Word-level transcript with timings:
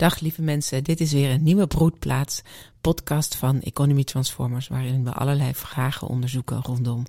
Dag 0.00 0.20
lieve 0.20 0.42
mensen, 0.42 0.84
dit 0.84 1.00
is 1.00 1.12
weer 1.12 1.30
een 1.30 1.42
nieuwe 1.42 1.66
broedplaats 1.66 2.42
podcast 2.80 3.34
van 3.34 3.60
Economy 3.60 4.04
Transformers, 4.04 4.68
waarin 4.68 5.04
we 5.04 5.12
allerlei 5.12 5.54
vragen 5.54 6.08
onderzoeken 6.08 6.62
rondom 6.62 7.06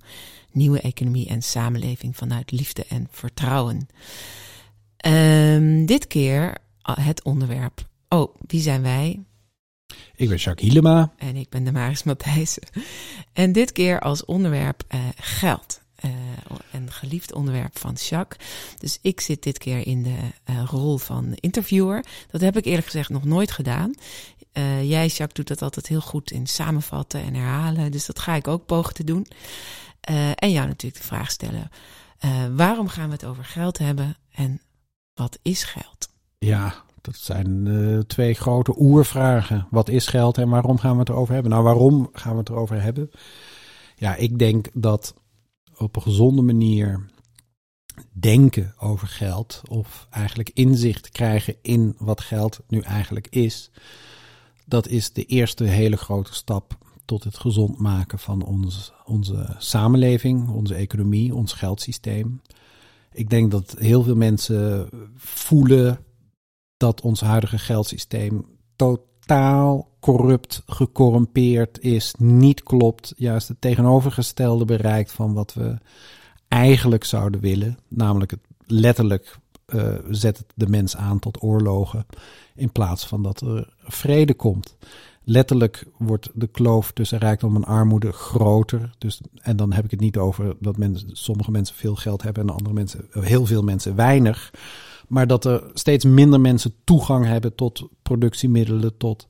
nieuwe 0.52 0.82
economie 0.82 1.28
en 1.28 1.42
samenleving 1.42 2.18
vanuit 2.18 2.52
liefde 2.52 2.86
en 2.86 3.08
vertrouwen. 3.12 3.88
Um, 5.08 5.86
dit 5.86 6.08
keer 6.08 6.58
het 6.82 7.24
onderwerp. 7.24 7.88
Oh, 8.10 8.36
wie 8.48 8.62
zijn 8.62 8.82
wij? 8.82 9.24
Ik 10.16 10.30
ben 10.30 10.38
Jacques 10.38 10.70
Hielema. 10.70 11.14
En 11.18 11.36
ik 11.36 11.50
ben 11.50 11.64
Damaris 11.64 12.04
Matthijssen. 12.04 12.64
En 13.34 13.52
dit 13.52 13.72
keer 13.72 14.00
als 14.00 14.26
onderwerp 14.26 14.84
uh, 14.90 15.02
geld. 15.16 15.81
Uh, 16.06 16.12
een 16.72 16.92
geliefd 16.92 17.34
onderwerp 17.34 17.80
van 17.80 17.94
Jacques. 17.94 18.48
Dus 18.78 19.00
ik 19.02 19.22
zit 19.22 19.44
dit 19.44 19.58
keer 19.58 19.88
in 19.88 20.04
de 20.04 20.18
uh, 20.50 20.64
rol 20.66 20.98
van 20.98 21.34
interviewer. 21.34 22.06
Dat 22.32 22.42
heb 22.42 22.58
ik 22.58 22.66
eerlijk 22.66 22.86
gezegd 22.86 23.10
nog 23.10 23.24
nooit 23.24 23.52
gedaan. 23.52 23.94
Uh, 24.54 24.90
jij, 24.90 25.08
Jacques, 25.08 25.34
doet 25.34 25.48
dat 25.48 25.62
altijd 25.62 25.88
heel 25.88 26.02
goed 26.02 26.32
in 26.32 26.48
samenvatten 26.48 27.22
en 27.24 27.34
herhalen. 27.34 27.92
Dus 27.92 28.06
dat 28.06 28.20
ga 28.20 28.36
ik 28.36 28.48
ook 28.48 28.66
pogen 28.66 28.94
te 28.94 29.04
doen. 29.04 29.28
en 30.36 30.52
jou 30.52 30.68
natuurlijk 30.68 31.02
de 31.02 31.08
vraag 31.08 31.32
stellen: 31.32 31.72
waarom 32.56 32.88
gaan 32.88 33.08
we 33.08 33.14
het 33.14 33.26
over 33.26 33.46
geld 33.46 33.78
hebben 33.78 34.18
en 34.32 34.62
wat 35.14 35.40
is 35.42 35.64
geld? 35.64 36.10
Ja, 36.38 36.74
dat 37.02 37.16
zijn 37.16 38.04
twee 38.08 38.34
grote 38.34 38.74
oervragen. 38.78 39.68
Wat 39.70 39.90
is 39.90 40.08
geld 40.08 40.38
en 40.38 40.50
waarom 40.50 40.78
gaan 40.78 40.94
we 40.94 41.00
het 41.00 41.10
erover 41.10 41.34
hebben? 41.34 41.52
Nou, 41.52 41.64
waarom 41.64 42.10
gaan 42.14 42.32
we 42.32 42.40
het 42.40 42.50
erover 42.50 42.82
hebben? 42.82 43.12
Ja, 43.96 44.16
ik 44.16 44.40
denk 44.40 44.68
dat 44.74 45.14
op 45.82 45.96
een 45.96 46.02
gezonde 46.02 46.42
manier 46.42 47.10
denken 48.12 48.74
over 48.80 49.08
geld, 49.08 49.62
of 49.70 50.08
eigenlijk 50.10 50.52
inzicht 50.54 51.10
krijgen 51.10 51.56
in 51.62 51.96
wat 51.98 52.22
geld 52.22 52.60
nu 52.68 52.80
eigenlijk 52.80 53.28
is, 53.30 53.72
dat 54.66 54.88
is 54.88 55.14
de 55.14 55.26
eerste 55.26 55.64
hele 55.64 55.98
grote 55.98 56.34
stap 56.34 56.78
tot 57.06 57.24
het 57.24 57.38
gezond 57.38 57.78
maken 57.80 58.20
van 58.20 58.44
ons, 58.44 58.94
onze 59.06 59.56
samenleving, 59.58 60.50
onze 60.50 60.76
economie, 60.76 61.36
ons 61.36 61.54
geldsysteem. 61.54 62.42
Ik 63.12 63.30
denk 63.30 63.52
dat 63.52 63.76
heel 63.80 64.04
veel 64.04 64.16
mensen 64.16 64.90
voelen 65.16 66.00
dat 66.78 67.02
ons 67.02 67.22
huidige 67.22 67.58
geldsysteem 67.58 68.46
totaal 68.76 69.91
corrupt, 70.02 70.64
gecorrumpeerd 70.66 71.80
is, 71.80 72.14
niet 72.18 72.64
klopt, 72.64 73.14
juist 73.18 73.48
het 73.48 73.62
tegenovergestelde 73.62 74.66
bereikt 74.66 75.12
van 75.12 75.34
wat 75.34 75.54
we 75.54 75.78
eigenlijk 76.48 77.04
zouden 77.04 77.42
willen, 77.42 77.78
namelijk 77.88 78.32
het 78.32 78.40
letterlijk 78.66 79.38
uh, 79.68 79.94
zet 80.10 80.44
de 80.56 80.68
mens 80.68 80.96
aan 80.96 81.20
tot 81.20 81.44
oorlogen 81.44 82.06
in 82.56 82.72
plaats 82.72 83.08
van 83.08 83.24
dat 83.24 83.42
er 83.42 83.74
vrede 83.80 84.34
komt. 84.34 84.78
Letterlijk 85.24 85.86
wordt 85.98 86.30
de 86.34 86.48
kloof 86.48 86.92
tussen 86.92 87.18
rijkdom 87.18 87.56
en 87.56 87.66
armoede 87.66 88.12
groter. 88.12 88.96
Dus, 88.98 89.22
en 89.42 89.56
dan 89.56 89.74
heb 89.74 89.86
ik 89.86 89.92
het 89.92 90.00
niet 90.00 90.18
over 90.18 90.56
dat 90.60 90.76
sommige 91.08 91.52
mensen 91.52 91.76
veel 91.76 91.96
geld 91.96 92.22
hebben 92.22 92.44
en 92.44 92.54
andere 92.54 92.74
mensen, 92.74 93.06
heel 93.12 93.46
veel 93.46 93.64
mensen 93.64 93.96
weinig. 93.96 94.54
Maar 95.08 95.28
dat 95.28 95.46
er 95.46 95.64
steeds 95.74 96.06
minder 96.06 96.42
mensen 96.42 96.74
toegang 96.84 97.26
hebben 97.26 97.56
tot 97.56 97.88
productiemiddelen, 98.02 98.98
tot 98.98 99.28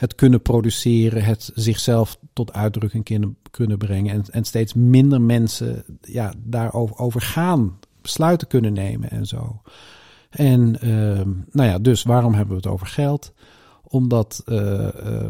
het 0.00 0.14
kunnen 0.14 0.42
produceren, 0.42 1.24
het 1.24 1.50
zichzelf 1.54 2.18
tot 2.32 2.52
uitdrukking 2.52 3.04
kunnen, 3.04 3.36
kunnen 3.50 3.78
brengen. 3.78 4.14
En, 4.14 4.24
en 4.30 4.44
steeds 4.44 4.74
minder 4.74 5.20
mensen 5.20 5.84
ja, 6.00 6.32
daarover 6.38 6.96
over 6.96 7.20
gaan, 7.20 7.78
besluiten 8.00 8.48
kunnen 8.48 8.72
nemen 8.72 9.10
en 9.10 9.26
zo. 9.26 9.62
En 10.30 10.86
uh, 10.86 11.20
nou 11.50 11.68
ja, 11.68 11.78
dus 11.78 12.02
waarom 12.02 12.34
hebben 12.34 12.56
we 12.56 12.62
het 12.62 12.72
over 12.72 12.86
geld? 12.86 13.32
Omdat 13.82 14.42
uh, 14.46 14.88
uh, 15.04 15.28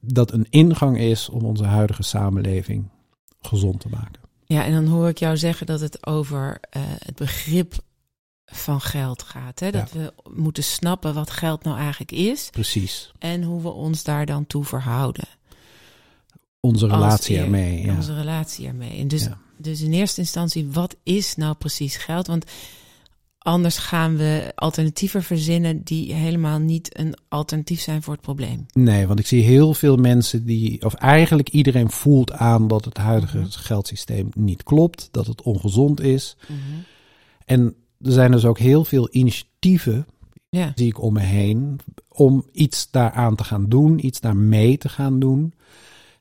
dat 0.00 0.32
een 0.32 0.46
ingang 0.50 0.98
is 0.98 1.28
om 1.28 1.44
onze 1.44 1.64
huidige 1.64 2.02
samenleving 2.02 2.88
gezond 3.40 3.80
te 3.80 3.88
maken. 3.88 4.22
Ja, 4.44 4.64
en 4.64 4.72
dan 4.72 4.86
hoor 4.86 5.08
ik 5.08 5.18
jou 5.18 5.36
zeggen 5.36 5.66
dat 5.66 5.80
het 5.80 6.06
over 6.06 6.60
uh, 6.76 6.82
het 6.84 7.16
begrip 7.16 7.74
van 8.50 8.80
geld 8.80 9.22
gaat. 9.22 9.60
Hè? 9.60 9.70
Dat 9.70 9.92
we 9.92 10.12
moeten 10.34 10.64
snappen 10.64 11.14
wat 11.14 11.30
geld 11.30 11.64
nou 11.64 11.78
eigenlijk 11.78 12.12
is. 12.12 12.48
Precies. 12.50 13.12
En 13.18 13.42
hoe 13.42 13.62
we 13.62 13.68
ons 13.68 14.02
daar 14.04 14.26
dan 14.26 14.46
toe 14.46 14.64
verhouden. 14.64 15.28
Onze 16.60 16.86
relatie 16.86 17.38
ermee. 17.38 17.84
Ja. 17.84 17.96
Onze 17.96 18.14
relatie 18.14 18.66
ermee. 18.66 19.00
En 19.00 19.08
dus, 19.08 19.22
ja. 19.22 19.38
dus 19.56 19.80
in 19.80 19.92
eerste 19.92 20.20
instantie, 20.20 20.68
wat 20.70 20.96
is 21.02 21.36
nou 21.36 21.54
precies 21.54 21.96
geld? 21.96 22.26
Want 22.26 22.44
anders 23.38 23.78
gaan 23.78 24.16
we 24.16 24.52
alternatieven 24.54 25.22
verzinnen 25.22 25.82
die 25.84 26.12
helemaal 26.14 26.58
niet 26.58 26.98
een 26.98 27.14
alternatief 27.28 27.80
zijn 27.80 28.02
voor 28.02 28.12
het 28.12 28.22
probleem. 28.22 28.66
Nee, 28.72 29.06
want 29.06 29.18
ik 29.18 29.26
zie 29.26 29.42
heel 29.42 29.74
veel 29.74 29.96
mensen 29.96 30.44
die, 30.44 30.84
of 30.84 30.94
eigenlijk 30.94 31.48
iedereen 31.48 31.90
voelt 31.90 32.32
aan 32.32 32.68
dat 32.68 32.84
het 32.84 32.96
huidige 32.96 33.36
mm 33.36 33.42
-hmm. 33.42 33.52
geldsysteem 33.52 34.28
niet 34.34 34.62
klopt, 34.62 35.08
dat 35.10 35.26
het 35.26 35.42
ongezond 35.42 36.00
is. 36.00 36.36
Mm 36.48 36.56
-hmm. 36.56 36.84
En 37.44 37.74
er 38.00 38.12
zijn 38.12 38.30
dus 38.30 38.44
ook 38.44 38.58
heel 38.58 38.84
veel 38.84 39.08
initiatieven, 39.10 40.06
ja. 40.48 40.72
zie 40.74 40.86
ik 40.86 41.02
om 41.02 41.12
me 41.12 41.20
heen, 41.20 41.80
om 42.08 42.44
iets 42.52 42.90
daaraan 42.90 43.34
te 43.34 43.44
gaan 43.44 43.68
doen, 43.68 44.06
iets 44.06 44.20
daarmee 44.20 44.78
te 44.78 44.88
gaan 44.88 45.18
doen. 45.18 45.52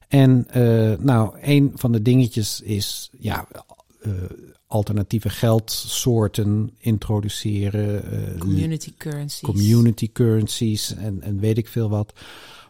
En 0.08 0.48
uh, 0.58 0.94
nou, 0.98 1.38
een 1.42 1.72
van 1.76 1.92
de 1.92 2.02
dingetjes 2.02 2.62
is 2.62 3.10
ja, 3.20 3.48
uh, 4.02 4.14
alternatieve 4.68 5.30
geldsoorten 5.30 6.72
introduceren. 6.78 8.14
Uh, 8.14 8.40
community 8.40 8.94
currencies. 8.98 9.42
Community 9.42 10.12
currencies 10.12 10.96
en, 10.96 11.22
en 11.22 11.40
weet 11.40 11.58
ik 11.58 11.68
veel 11.68 11.90
wat. 11.90 12.14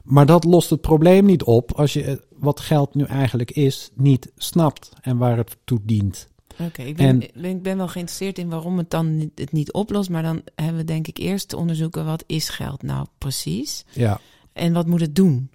Maar 0.04 0.26
dat 0.26 0.44
lost 0.44 0.70
het 0.70 0.82
probleem 0.82 1.26
niet 1.26 1.44
op 1.44 1.72
als 1.72 1.94
je 1.94 2.24
wat 2.38 2.60
geld 2.60 2.96
nu 2.96 3.04
eigenlijk 3.04 3.52
is 3.52 3.92
niet 3.96 4.32
snapt 4.36 4.90
en 5.02 5.18
waar 5.18 5.38
het 5.38 5.58
toe 5.64 5.80
dient. 5.84 6.28
Oké, 6.60 6.64
okay, 6.64 6.86
ik, 6.86 6.98
ben, 6.98 7.44
ik 7.44 7.62
ben 7.62 7.78
wel 7.78 7.88
geïnteresseerd 7.88 8.38
in 8.38 8.50
waarom 8.50 8.78
het 8.78 8.90
dan 8.90 9.32
het 9.36 9.52
niet 9.52 9.72
oplost. 9.72 10.10
Maar 10.10 10.24
dan 10.24 10.42
hebben 10.56 10.78
we 10.78 10.84
denk 10.84 11.08
ik 11.08 11.18
eerst 11.18 11.50
te 11.50 11.58
onderzoeken 11.58 12.06
wat 12.06 12.24
is 12.28 12.50
geld 12.50 12.84
nou 12.84 13.06
precies. 13.18 13.86
Ja. 13.92 14.20
En 14.54 14.74
wat 14.74 14.88
moet 14.88 15.02
het 15.02 15.16
doen 15.16 15.50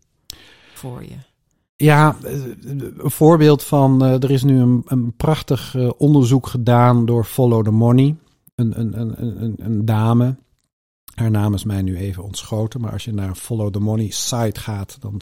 voor 0.75 1.03
je? 1.03 1.17
Ja, 1.77 2.17
een 2.61 2.93
voorbeeld 3.11 3.63
van, 3.63 4.05
uh, 4.05 4.23
er 4.23 4.31
is 4.31 4.43
nu 4.43 4.61
een, 4.61 4.83
een 4.85 5.17
prachtig 5.17 5.75
uh, 5.75 5.91
onderzoek 5.97 6.47
gedaan 6.47 7.07
door 7.07 7.25
Follow 7.25 7.65
the 7.65 7.71
Money. 7.71 8.17
Een, 8.55 8.81
een, 8.81 9.01
een, 9.01 9.43
een, 9.43 9.55
een 9.59 9.85
dame, 9.85 10.37
haar 11.15 11.31
naam 11.31 11.55
is 11.55 11.65
mij 11.65 11.83
nu 11.83 11.97
even 11.97 12.23
ontschoten, 12.23 12.81
maar 12.81 12.93
als 12.93 13.05
je 13.05 13.13
naar 13.13 13.35
Follow 13.35 13.73
the 13.73 13.81
Money 13.81 14.11
site 14.11 14.61
gaat, 14.61 14.97
dan 15.01 15.21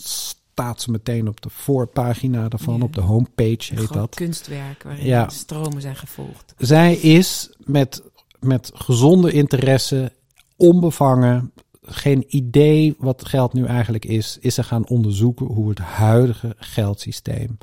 staat 0.61 0.81
ze 0.81 0.91
meteen 0.91 1.29
op 1.29 1.41
de 1.41 1.51
voorpagina 1.51 2.49
daarvan, 2.49 2.77
ja. 2.77 2.85
op 2.85 2.95
de 2.95 3.01
homepage 3.01 3.75
heet 3.75 3.93
dat. 3.93 4.15
kunstwerk 4.15 4.83
waarin 4.83 5.07
ja. 5.07 5.29
stromen 5.29 5.81
zijn 5.81 5.97
gevolgd. 5.97 6.55
Zij 6.59 6.95
is 6.95 7.51
met, 7.65 8.03
met 8.41 8.71
gezonde 8.75 9.33
interesse, 9.33 10.13
onbevangen, 10.57 11.53
geen 11.83 12.25
idee 12.29 12.95
wat 12.99 13.27
geld 13.27 13.53
nu 13.53 13.65
eigenlijk 13.65 14.05
is, 14.05 14.39
is 14.41 14.55
ze 14.55 14.63
gaan 14.63 14.89
onderzoeken 14.89 15.47
hoe 15.47 15.69
het 15.69 15.79
huidige 15.79 16.55
geldsysteem 16.59 17.59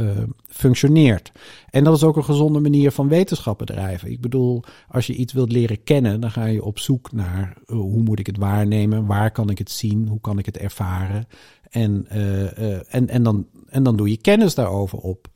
uh, 0.00 0.10
functioneert. 0.48 1.32
En 1.70 1.84
dat 1.84 1.96
is 1.96 2.02
ook 2.02 2.16
een 2.16 2.24
gezonde 2.24 2.60
manier 2.60 2.92
van 2.92 3.08
wetenschap 3.08 3.58
bedrijven. 3.58 4.10
Ik 4.10 4.20
bedoel, 4.20 4.62
als 4.88 5.06
je 5.06 5.14
iets 5.14 5.32
wilt 5.32 5.52
leren 5.52 5.84
kennen, 5.84 6.20
dan 6.20 6.30
ga 6.30 6.44
je 6.44 6.64
op 6.64 6.78
zoek 6.78 7.12
naar 7.12 7.56
uh, 7.66 7.76
hoe 7.76 8.02
moet 8.02 8.18
ik 8.18 8.26
het 8.26 8.38
waarnemen, 8.38 9.06
waar 9.06 9.30
kan 9.30 9.50
ik 9.50 9.58
het 9.58 9.70
zien, 9.70 10.08
hoe 10.08 10.20
kan 10.20 10.38
ik 10.38 10.46
het 10.46 10.58
ervaren. 10.58 11.26
En, 11.72 12.06
uh, 12.12 12.94
en, 12.94 13.08
en, 13.08 13.22
dan, 13.22 13.46
en 13.68 13.82
dan 13.82 13.96
doe 13.96 14.10
je 14.10 14.16
kennis 14.16 14.54
daarover 14.54 14.98
op. 14.98 15.28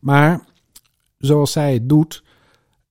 Maar 0.00 0.44
zoals 1.18 1.52
zij 1.52 1.72
het 1.72 1.88
doet, 1.88 2.22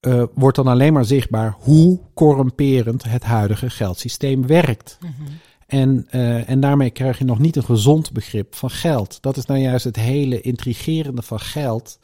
uh, 0.02 0.24
wordt 0.34 0.56
dan 0.56 0.68
alleen 0.68 0.94
maar 0.94 1.06
zichtbaar 1.06 1.56
hoe 1.60 2.00
corrumperend 2.14 3.04
het 3.04 3.24
huidige 3.24 3.70
geldsysteem 3.70 4.48
werkt. 4.48 4.98
Mm 5.02 5.14
-hmm. 5.18 5.28
En, 5.68 6.08
uh, 6.12 6.50
en 6.50 6.60
daarmee 6.60 6.90
krijg 6.90 7.18
je 7.18 7.26
nog 7.26 7.40
niet 7.40 7.56
een 7.56 7.64
gezond 7.64 8.12
begrip 8.12 8.56
van 8.56 8.70
geld. 8.70 9.22
Dat 9.22 9.38
is 9.38 9.46
nou 9.46 9.60
juist 9.60 9.84
het 9.84 9.96
hele 9.96 10.42
intrigerende 10.42 11.22
van 11.22 11.40
geld. 11.40 12.00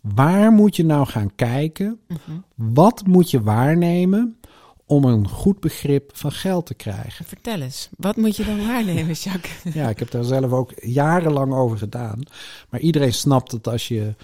Waar 0.00 0.52
moet 0.52 0.76
je 0.76 0.84
nou 0.84 1.06
gaan 1.06 1.34
kijken? 1.34 1.98
Mm 2.08 2.16
-hmm. 2.24 2.44
Wat 2.74 3.06
moet 3.06 3.30
je 3.30 3.42
waarnemen 3.42 4.37
om 4.88 5.04
een 5.04 5.28
goed 5.28 5.60
begrip 5.60 6.10
van 6.14 6.32
geld 6.32 6.66
te 6.66 6.74
krijgen? 6.74 7.24
Vertel 7.24 7.60
eens, 7.60 7.88
wat 7.96 8.16
moet 8.16 8.36
je 8.36 8.44
dan 8.44 8.66
waarnemen, 8.66 9.14
Jacques? 9.24 9.74
ja, 9.74 9.88
ik 9.88 9.98
heb 9.98 10.10
daar 10.10 10.24
zelf 10.24 10.52
ook 10.52 10.72
jarenlang 10.76 11.54
over 11.54 11.78
gedaan. 11.78 12.22
Maar 12.70 12.80
iedereen 12.80 13.14
snapt 13.14 13.50
dat 13.50 13.68
als 13.68 13.88
je 13.88 14.14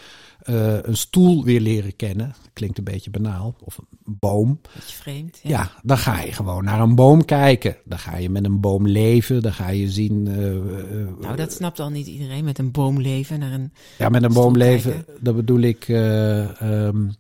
uh, 0.45 0.77
een 0.83 0.97
stoel 0.97 1.45
weer 1.45 1.61
leren 1.61 1.97
kennen. 1.97 2.35
Klinkt 2.53 2.79
een 2.79 2.85
beetje 2.85 3.11
banaal. 3.11 3.55
Of 3.61 3.79
een 3.79 4.17
boom. 4.21 4.61
Beetje 4.75 4.97
vreemd. 4.97 5.41
Ja. 5.43 5.51
ja. 5.51 5.71
dan 5.83 5.99
ga 5.99 6.21
je 6.21 6.33
gewoon 6.33 6.65
naar 6.65 6.81
een 6.81 6.95
boom 6.95 7.25
kijken. 7.25 7.77
Dan 7.85 7.99
ga 7.99 8.17
je 8.17 8.31
met 8.31 8.45
een 8.45 8.61
boom 8.61 8.87
leven. 8.87 9.43
Dan 9.43 9.53
ga 9.53 9.69
je 9.69 9.91
zien. 9.91 10.27
Uh, 10.27 10.53
uh, 10.53 11.19
nou, 11.21 11.37
dat 11.37 11.53
snapt 11.53 11.81
al 11.81 11.91
niet 11.91 12.07
iedereen. 12.07 12.45
Met 12.45 12.59
een 12.59 12.71
boom 12.71 13.01
leven 13.01 13.39
naar 13.39 13.53
een. 13.53 13.73
Ja, 13.99 14.09
met 14.09 14.23
een 14.23 14.33
boom 14.33 14.57
leven. 14.57 15.07
Dat 15.21 15.37
bedoel 15.37 15.61
ik. 15.61 15.89
Um, 15.89 17.15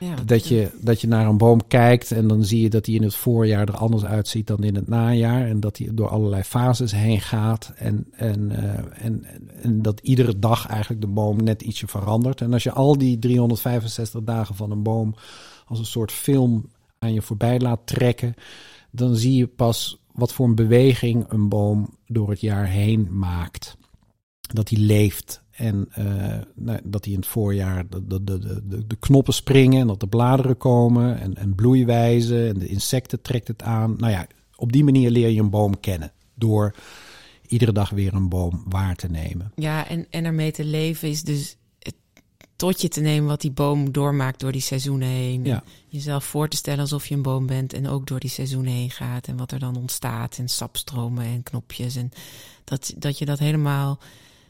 Ja, 0.00 0.14
Dat 0.14 0.48
je, 0.48 0.70
dat 0.80 1.00
je 1.00 1.06
naar 1.06 1.26
een 1.26 1.36
boom 1.36 1.66
kijkt 1.66 2.10
en 2.10 2.28
dan 2.28 2.44
zie 2.44 2.60
je 2.60 2.70
dat 2.70 2.86
hij 2.86 2.94
in 2.94 3.02
het 3.02 3.14
voorjaar 3.14 3.68
er 3.68 3.76
anders 3.76 4.04
uitziet 4.04 4.46
dan 4.46 4.62
in 4.62 4.74
het 4.74 4.88
najaar. 4.88 5.46
En 5.46 5.60
dat 5.60 5.78
hij 5.78 5.88
door 5.92 6.08
allerlei 6.08 6.42
fases 6.42 6.92
heen 6.92 7.20
gaat. 7.20 7.72
En, 7.76 8.06
en, 8.12 8.50
eh, 8.50 9.04
en, 9.04 9.24
en, 9.24 9.50
en 9.62 9.82
dat 9.82 10.00
iedere 10.00 10.38
dag 10.38 10.66
eigenlijk 10.66 11.00
de 11.00 11.06
boom 11.06 11.42
net 11.42 11.62
ietsje 11.62 11.86
verandert. 11.86 12.40
En 12.40 12.52
als 12.52 12.62
je 12.62 12.72
al 12.72 12.98
die 12.98 13.18
365 13.18 14.22
dagen 14.22 14.54
van 14.54 14.70
een 14.70 14.82
boom 14.82 15.14
als 15.66 15.78
een 15.78 15.84
soort 15.84 16.12
film 16.12 16.70
aan 16.98 17.12
je 17.12 17.22
voorbij 17.22 17.60
laat 17.60 17.80
trekken, 17.84 18.34
dan 18.90 19.16
zie 19.16 19.34
je 19.34 19.46
pas 19.46 19.98
wat 20.12 20.32
voor 20.32 20.46
een 20.46 20.54
beweging 20.54 21.24
een 21.28 21.48
boom 21.48 21.96
door 22.06 22.30
het 22.30 22.40
jaar 22.40 22.66
heen 22.66 23.08
maakt. 23.10 23.76
Dat 24.40 24.68
hij 24.68 24.78
leeft 24.78 25.43
en 25.56 25.88
eh, 25.90 26.04
nou, 26.54 26.80
dat 26.84 27.04
hij 27.04 27.12
in 27.12 27.20
het 27.20 27.28
voorjaar 27.28 27.88
de, 27.88 28.06
de, 28.06 28.24
de, 28.24 28.38
de, 28.38 28.86
de 28.86 28.96
knoppen 28.96 29.34
springen 29.34 29.80
en 29.80 29.86
dat 29.86 30.00
de 30.00 30.06
bladeren 30.06 30.56
komen 30.56 31.20
en, 31.20 31.36
en 31.36 31.54
bloeiwijzen 31.54 32.48
en 32.48 32.58
de 32.58 32.66
insecten 32.66 33.22
trekt 33.22 33.48
het 33.48 33.62
aan. 33.62 33.94
Nou 33.98 34.12
ja, 34.12 34.26
op 34.56 34.72
die 34.72 34.84
manier 34.84 35.10
leer 35.10 35.28
je 35.28 35.40
een 35.40 35.50
boom 35.50 35.80
kennen 35.80 36.12
door 36.34 36.74
iedere 37.46 37.72
dag 37.72 37.90
weer 37.90 38.14
een 38.14 38.28
boom 38.28 38.64
waar 38.68 38.96
te 38.96 39.08
nemen. 39.08 39.52
Ja, 39.54 39.88
en, 39.88 40.06
en 40.10 40.24
ermee 40.24 40.52
te 40.52 40.64
leven 40.64 41.08
is 41.08 41.22
dus 41.22 41.56
het 41.78 41.94
tot 42.56 42.80
je 42.80 42.88
te 42.88 43.00
nemen 43.00 43.28
wat 43.28 43.40
die 43.40 43.50
boom 43.50 43.92
doormaakt 43.92 44.40
door 44.40 44.52
die 44.52 44.60
seizoenen 44.60 45.08
heen. 45.08 45.44
Ja. 45.44 45.62
Jezelf 45.88 46.24
voor 46.24 46.48
te 46.48 46.56
stellen 46.56 46.80
alsof 46.80 47.06
je 47.06 47.14
een 47.14 47.22
boom 47.22 47.46
bent 47.46 47.72
en 47.72 47.88
ook 47.88 48.06
door 48.06 48.20
die 48.20 48.30
seizoenen 48.30 48.72
heen 48.72 48.90
gaat. 48.90 49.26
En 49.26 49.36
wat 49.36 49.52
er 49.52 49.58
dan 49.58 49.76
ontstaat 49.76 50.38
en 50.38 50.48
sapstromen 50.48 51.24
en 51.24 51.42
knopjes. 51.42 51.96
En 51.96 52.10
dat, 52.64 52.94
dat 52.96 53.18
je 53.18 53.24
dat 53.24 53.38
helemaal, 53.38 53.98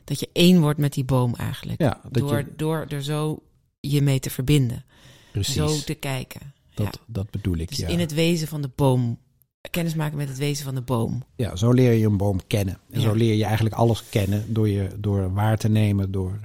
dat 0.04 0.20
je 0.20 0.28
één 0.32 0.60
wordt 0.60 0.78
met 0.78 0.92
die 0.92 1.04
boom 1.04 1.34
eigenlijk. 1.34 1.80
Ja, 1.80 2.00
door, 2.10 2.36
je, 2.36 2.46
door 2.56 2.84
er 2.88 3.02
zo 3.02 3.42
je 3.80 4.02
mee 4.02 4.20
te 4.20 4.30
verbinden. 4.30 4.84
precies. 5.32 5.54
Zo 5.54 5.78
te 5.84 5.94
kijken. 5.94 6.52
dat, 6.74 6.86
ja. 6.86 6.92
dat 7.06 7.30
bedoel 7.30 7.56
ik. 7.56 7.68
Dus 7.68 7.78
ja. 7.78 7.88
in 7.88 8.00
het 8.00 8.14
wezen 8.14 8.48
van 8.48 8.62
de 8.62 8.70
boom. 8.74 9.18
Kennis 9.70 9.94
maken 9.94 10.16
met 10.16 10.28
het 10.28 10.38
wezen 10.38 10.64
van 10.64 10.74
de 10.74 10.80
boom. 10.80 11.24
ja, 11.36 11.56
zo 11.56 11.72
leer 11.72 11.92
je 11.92 12.06
een 12.06 12.16
boom 12.16 12.40
kennen. 12.46 12.78
En 12.90 13.00
Ja. 13.00 13.06
zo 13.06 13.14
leer 13.14 13.34
je 13.34 13.44
eigenlijk 13.44 13.74
alles 13.74 14.08
kennen 14.08 14.54
door 14.54 14.68
je 14.68 14.88
door 14.98 15.32
waar 15.32 15.56
te 15.58 15.68
nemen, 15.68 16.10
door, 16.10 16.40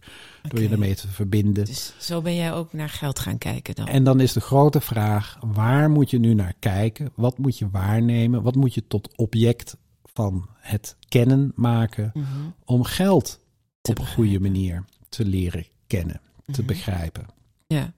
door 0.47 0.61
je 0.61 0.69
ermee 0.69 0.95
te 0.95 1.07
verbinden. 1.07 1.65
Dus 1.65 1.93
zo 1.99 2.21
ben 2.21 2.35
jij 2.35 2.53
ook 2.53 2.73
naar 2.73 2.89
geld 2.89 3.19
gaan 3.19 3.37
kijken 3.37 3.75
dan. 3.75 3.87
En 3.87 4.03
dan 4.03 4.19
is 4.19 4.33
de 4.33 4.39
grote 4.41 4.81
vraag: 4.81 5.37
waar 5.41 5.89
moet 5.89 6.09
je 6.09 6.19
nu 6.19 6.33
naar 6.33 6.53
kijken? 6.59 7.11
Wat 7.15 7.37
moet 7.37 7.57
je 7.57 7.69
waarnemen? 7.69 8.41
Wat 8.43 8.55
moet 8.55 8.73
je 8.73 8.87
tot 8.87 9.15
object 9.15 9.77
van 10.03 10.47
het 10.55 10.95
kennen 11.07 11.51
maken 11.55 12.11
Mhm. 12.13 12.25
om 12.65 12.83
geld 12.83 13.39
Te 13.81 13.91
op 13.91 13.99
een 13.99 14.07
goede 14.07 14.39
manier 14.39 14.85
te 15.09 15.25
leren 15.25 15.65
kennen, 15.87 16.21
te 16.45 16.51
Mhm. 16.61 16.65
begrijpen? 16.65 17.25
Ja. 17.67 17.93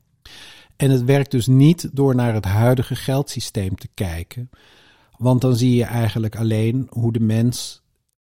En 0.76 0.90
het 0.92 1.04
werkt 1.04 1.32
dus 1.32 1.48
niet 1.48 1.90
door 1.94 2.16
naar 2.16 2.34
het 2.34 2.46
huidige 2.46 2.96
geldsysteem 2.96 3.76
te 3.76 3.88
kijken, 3.94 4.50
want 5.18 5.42
dan 5.42 5.56
zie 5.56 5.76
je 5.76 5.84
eigenlijk 5.84 6.36
alleen 6.36 6.88
hoe 6.90 7.14
de 7.14 7.20
mens 7.20 7.82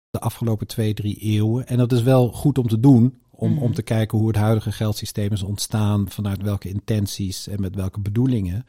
de 0.09 0.19
afgelopen 0.19 0.67
twee, 0.67 0.93
drie 0.93 1.15
eeuwen, 1.15 1.67
en 1.67 1.77
dat 1.77 1.91
is 1.91 2.01
wel 2.01 2.31
goed 2.31 2.57
om 2.57 2.67
te 2.67 2.79
doen, 2.79 3.17
om, 3.31 3.51
Mhm. 3.51 3.61
om 3.61 3.73
te 3.73 3.81
kijken 3.81 4.17
hoe 4.17 4.27
het 4.27 4.35
huidige 4.37 4.71
geldsysteem 4.71 5.31
is 5.31 5.43
ontstaan, 5.43 6.09
vanuit 6.09 6.41
welke 6.41 6.69
intenties 6.69 7.47
en 7.47 7.61
met 7.61 7.75
welke 7.75 7.99
bedoelingen, 7.99 8.65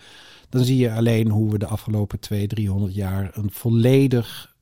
dan 0.48 0.64
zie 0.64 0.76
je 0.76 0.92
alleen 0.92 1.28
hoe 1.30 1.50
we 1.50 1.58
de 1.58 1.66
afgelopen 1.66 2.20
twee, 2.20 2.46
driehonderd 2.46 2.94
jaar 2.94 3.30
een 3.36 3.50
volledig 3.50 4.54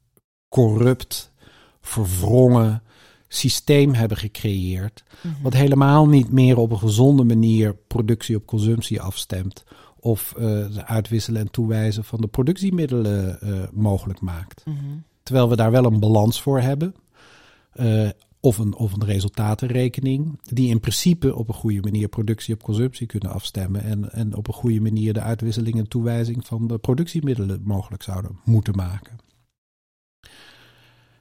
corrupt, 0.49 1.33
verwrongen 1.81 2.83
systeem 3.35 3.95
hebben 3.95 4.17
gecreëerd, 4.17 5.05
Mhm. 5.23 5.43
wat 5.43 5.53
helemaal 5.53 6.09
niet 6.09 6.31
meer 6.33 6.57
op 6.57 6.71
een 6.71 6.79
gezonde 6.79 7.25
manier 7.25 7.75
productie 7.87 8.37
op 8.37 8.47
consumptie 8.47 9.01
afstemt. 9.01 9.65
Of 9.99 10.33
eh, 10.37 10.43
de 10.75 10.85
uitwisselen 10.87 11.41
en 11.41 11.51
toewijzen 11.51 12.05
van 12.05 12.21
de 12.21 12.27
productiemiddelen 12.27 13.41
eh, 13.41 13.63
mogelijk 13.73 14.21
maakt. 14.21 14.63
Mhm. 14.67 14.77
Terwijl 15.23 15.49
we 15.49 15.57
daar 15.57 15.71
wel 15.71 15.85
een 15.85 16.01
balans 16.01 16.43
voor 16.43 16.61
hebben. 16.61 16.95
eh, 17.73 18.09
of, 18.41 18.59
een, 18.59 18.75
of 18.75 18.93
een 18.93 19.05
resultatenrekening. 19.05 20.39
Die 20.43 20.69
in 20.69 20.81
principe 20.81 21.35
op 21.35 21.49
een 21.49 21.55
goede 21.55 21.81
manier 21.81 22.09
productie 22.09 22.55
op 22.55 22.63
consumptie 22.63 23.07
kunnen 23.07 23.31
afstemmen. 23.33 23.83
En, 23.83 24.13
en 24.13 24.37
op 24.37 24.49
een 24.49 24.55
goede 24.55 24.81
manier 24.81 25.13
de 25.13 25.21
uitwisseling 25.21 25.79
en 25.79 25.89
toewijzing 25.89 26.47
van 26.47 26.67
de 26.67 26.79
productiemiddelen 26.79 27.61
mogelijk 27.65 28.03
zouden 28.03 28.39
moeten 28.45 28.77
maken. 28.77 29.17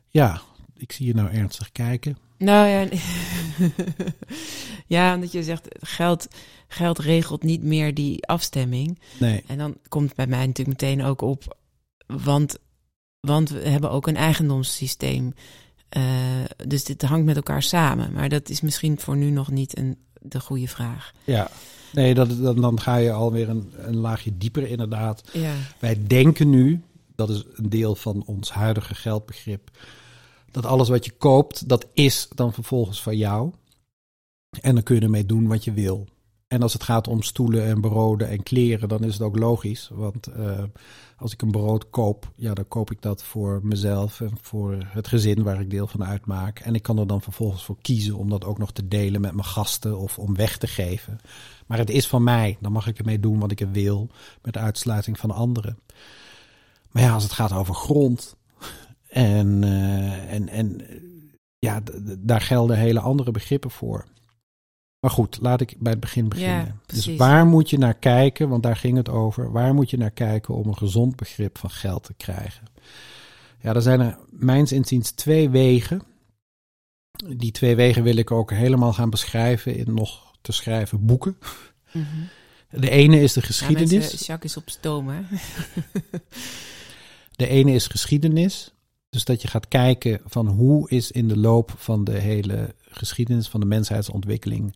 Ja, 0.10 0.42
ik 0.82 0.92
zie 0.92 1.06
je 1.06 1.14
nou 1.14 1.30
ernstig 1.30 1.72
kijken. 1.72 2.18
Nou 2.38 2.68
ja, 2.68 2.88
ja, 4.96 5.16
omdat 5.16 5.32
je 5.32 5.44
zegt 5.44 5.68
geld, 5.80 6.28
geld 6.68 7.00
regelt 7.00 7.44
niet 7.44 7.64
meer 7.64 7.94
die 7.94 8.28
afstemming. 8.28 9.00
Nee, 9.20 9.44
En 9.48 9.58
dan 9.58 9.78
komt 9.88 10.16
bij 10.16 10.28
mij 10.28 10.46
natuurlijk 10.46 10.82
meteen 10.82 11.04
ook 11.04 11.22
op, 11.22 11.58
want, 12.08 12.58
want 13.20 13.50
we 13.50 13.70
hebben 13.70 13.92
ook 13.92 14.08
een 14.08 14.16
eigendomssysteem. 14.16 15.34
Eh, 15.90 16.04
dus 16.68 16.84
dit 16.84 17.02
hangt 17.02 17.26
met 17.26 17.36
elkaar 17.36 17.64
samen. 17.64 18.14
Maar 18.14 18.30
dat 18.30 18.50
is 18.50 18.62
misschien 18.62 19.00
voor 19.00 19.18
nu 19.18 19.30
nog 19.30 19.52
niet 19.52 19.78
een, 19.78 19.98
de 20.22 20.40
goede 20.40 20.68
vraag. 20.68 21.14
ja. 21.24 21.50
Nee, 21.94 22.14
dat, 22.14 22.42
dan, 22.42 22.62
dan 22.62 22.80
ga 22.80 22.96
je 22.96 23.12
alweer 23.12 23.50
een, 23.50 23.74
een 23.78 23.98
laagje 23.98 24.38
dieper 24.38 24.68
inderdaad. 24.68 25.24
Ja, 25.34 25.54
Wij 25.80 25.98
denken 26.08 26.50
nu, 26.50 26.82
dat 27.16 27.30
is 27.30 27.44
een 27.54 27.70
deel 27.70 27.96
van 27.96 28.24
ons 28.26 28.52
huidige 28.52 28.96
geldbegrip, 28.96 29.70
dat 30.52 30.66
alles 30.66 30.90
wat 30.90 31.06
je 31.06 31.12
koopt, 31.12 31.70
dat 31.70 31.88
is 31.94 32.28
dan 32.36 32.54
vervolgens 32.54 33.04
van 33.04 33.18
jou. 33.18 33.52
En 34.62 34.74
dan 34.74 34.84
kun 34.84 34.96
je 34.96 35.02
ermee 35.02 35.26
doen 35.26 35.48
wat 35.48 35.64
je 35.64 35.74
wil. 35.74 36.08
En 36.52 36.62
als 36.62 36.74
het 36.74 36.84
gaat 36.84 37.08
om 37.08 37.22
stoelen 37.22 37.66
en 37.66 37.82
broden 37.82 38.30
en 38.30 38.44
kleren, 38.44 38.90
dan 38.90 39.04
is 39.04 39.14
het 39.14 39.22
ook 39.22 39.38
logisch. 39.38 39.90
Want 39.94 40.28
eh, 40.28 40.64
als 41.18 41.34
ik 41.34 41.42
een 41.42 41.52
brood 41.52 41.90
koop, 41.90 42.32
ja, 42.36 42.54
dan 42.54 42.68
koop 42.68 42.92
ik 42.92 43.02
dat 43.02 43.24
voor 43.24 43.60
mezelf 43.64 44.22
en 44.22 44.32
voor 44.42 44.78
het 44.86 45.08
gezin 45.08 45.44
waar 45.44 45.62
ik 45.62 45.70
deel 45.70 45.88
van 45.88 46.06
uitmaak. 46.06 46.60
En 46.60 46.76
ik 46.76 46.84
kan 46.84 46.98
er 46.98 47.08
dan 47.08 47.22
vervolgens 47.22 47.64
voor 47.64 47.78
kiezen 47.82 48.16
om 48.16 48.30
dat 48.30 48.46
ook 48.46 48.58
nog 48.58 48.72
te 48.72 48.88
delen 48.88 49.22
met 49.22 49.34
mijn 49.34 49.48
gasten 49.48 49.98
of 49.98 50.20
om 50.20 50.36
weg 50.36 50.58
te 50.58 50.68
geven. 50.68 51.20
Maar 51.68 51.78
het 51.78 51.90
is 51.90 52.08
van 52.08 52.24
mij, 52.24 52.58
dan 52.60 52.72
mag 52.72 52.88
ik 52.88 53.00
ermee 53.00 53.20
doen 53.20 53.40
wat 53.40 53.52
ik 53.52 53.62
er 53.62 53.72
wil, 53.72 54.10
met 54.42 54.58
uitsluiting 54.58 55.20
van 55.20 55.32
anderen. 55.32 55.80
Maar 56.92 57.04
ja, 57.04 57.14
als 57.14 57.24
het 57.24 57.34
gaat 57.34 57.52
over 57.54 57.74
grond 57.74 58.36
en, 59.12 59.64
eh, 59.64 60.34
en, 60.34 60.50
en 60.50 60.82
ja, 61.60 61.82
daar 62.20 62.42
gelden 62.42 62.78
hele 62.78 63.00
andere 63.00 63.32
begrippen 63.32 63.72
voor. 63.72 64.06
Maar 65.00 65.12
goed, 65.12 65.38
laat 65.42 65.62
ik 65.62 65.76
bij 65.80 65.92
het 65.92 66.02
begin 66.02 66.30
beginnen. 66.30 66.82
dus 66.86 67.16
waar 67.16 67.46
moet 67.46 67.70
je 67.70 67.78
naar 67.78 67.94
kijken, 67.94 68.50
want 68.50 68.64
daar 68.64 68.76
ging 68.76 68.98
het 68.98 69.10
over. 69.10 69.52
Waar 69.52 69.74
moet 69.74 69.90
je 69.90 69.98
naar 69.98 70.12
kijken 70.12 70.54
om 70.54 70.68
een 70.68 70.78
gezond 70.78 71.16
begrip 71.16 71.58
van 71.58 71.70
geld 71.70 72.04
te 72.04 72.14
krijgen? 72.14 72.68
Ja, 73.60 73.74
er 73.74 73.82
zijn 73.82 74.00
er 74.00 74.18
mijns 74.30 74.72
inziens 74.72 75.12
twee 75.12 75.50
wegen. 75.50 76.02
Die 77.38 77.52
twee 77.52 77.76
wegen 77.76 78.04
wil 78.04 78.16
ik 78.16 78.32
ook 78.32 78.52
helemaal 78.52 78.94
gaan 78.94 79.10
beschrijven 79.10 79.76
in 79.76 79.94
nog 79.94 80.36
te 80.42 80.52
schrijven 80.52 81.06
boeken. 81.06 81.38
Mhm. 81.92 82.06
De 82.70 82.90
ene 82.90 83.22
is 83.22 83.34
de 83.34 83.40
Ja, 83.40 83.46
geschiedenis. 83.46 83.92
mensen, 83.92 84.26
Jacques 84.26 84.52
is 84.52 84.58
op 84.58 84.70
stoom, 84.70 85.10
hè? 85.10 85.22
De 87.32 87.48
ene 87.48 87.72
is 87.72 87.88
geschiedenis. 87.88 88.74
Dus 89.12 89.26
dat 89.26 89.42
je 89.42 89.48
gaat 89.48 89.68
kijken 89.68 90.22
van 90.26 90.48
hoe 90.48 90.90
is 90.90 91.12
in 91.12 91.28
de 91.28 91.38
loop 91.38 91.74
van 91.78 92.04
de 92.04 92.20
hele 92.20 92.76
geschiedenis 92.82 93.48
van 93.48 93.60
de 93.60 93.66
menshheidsontwikkeling. 93.66 94.76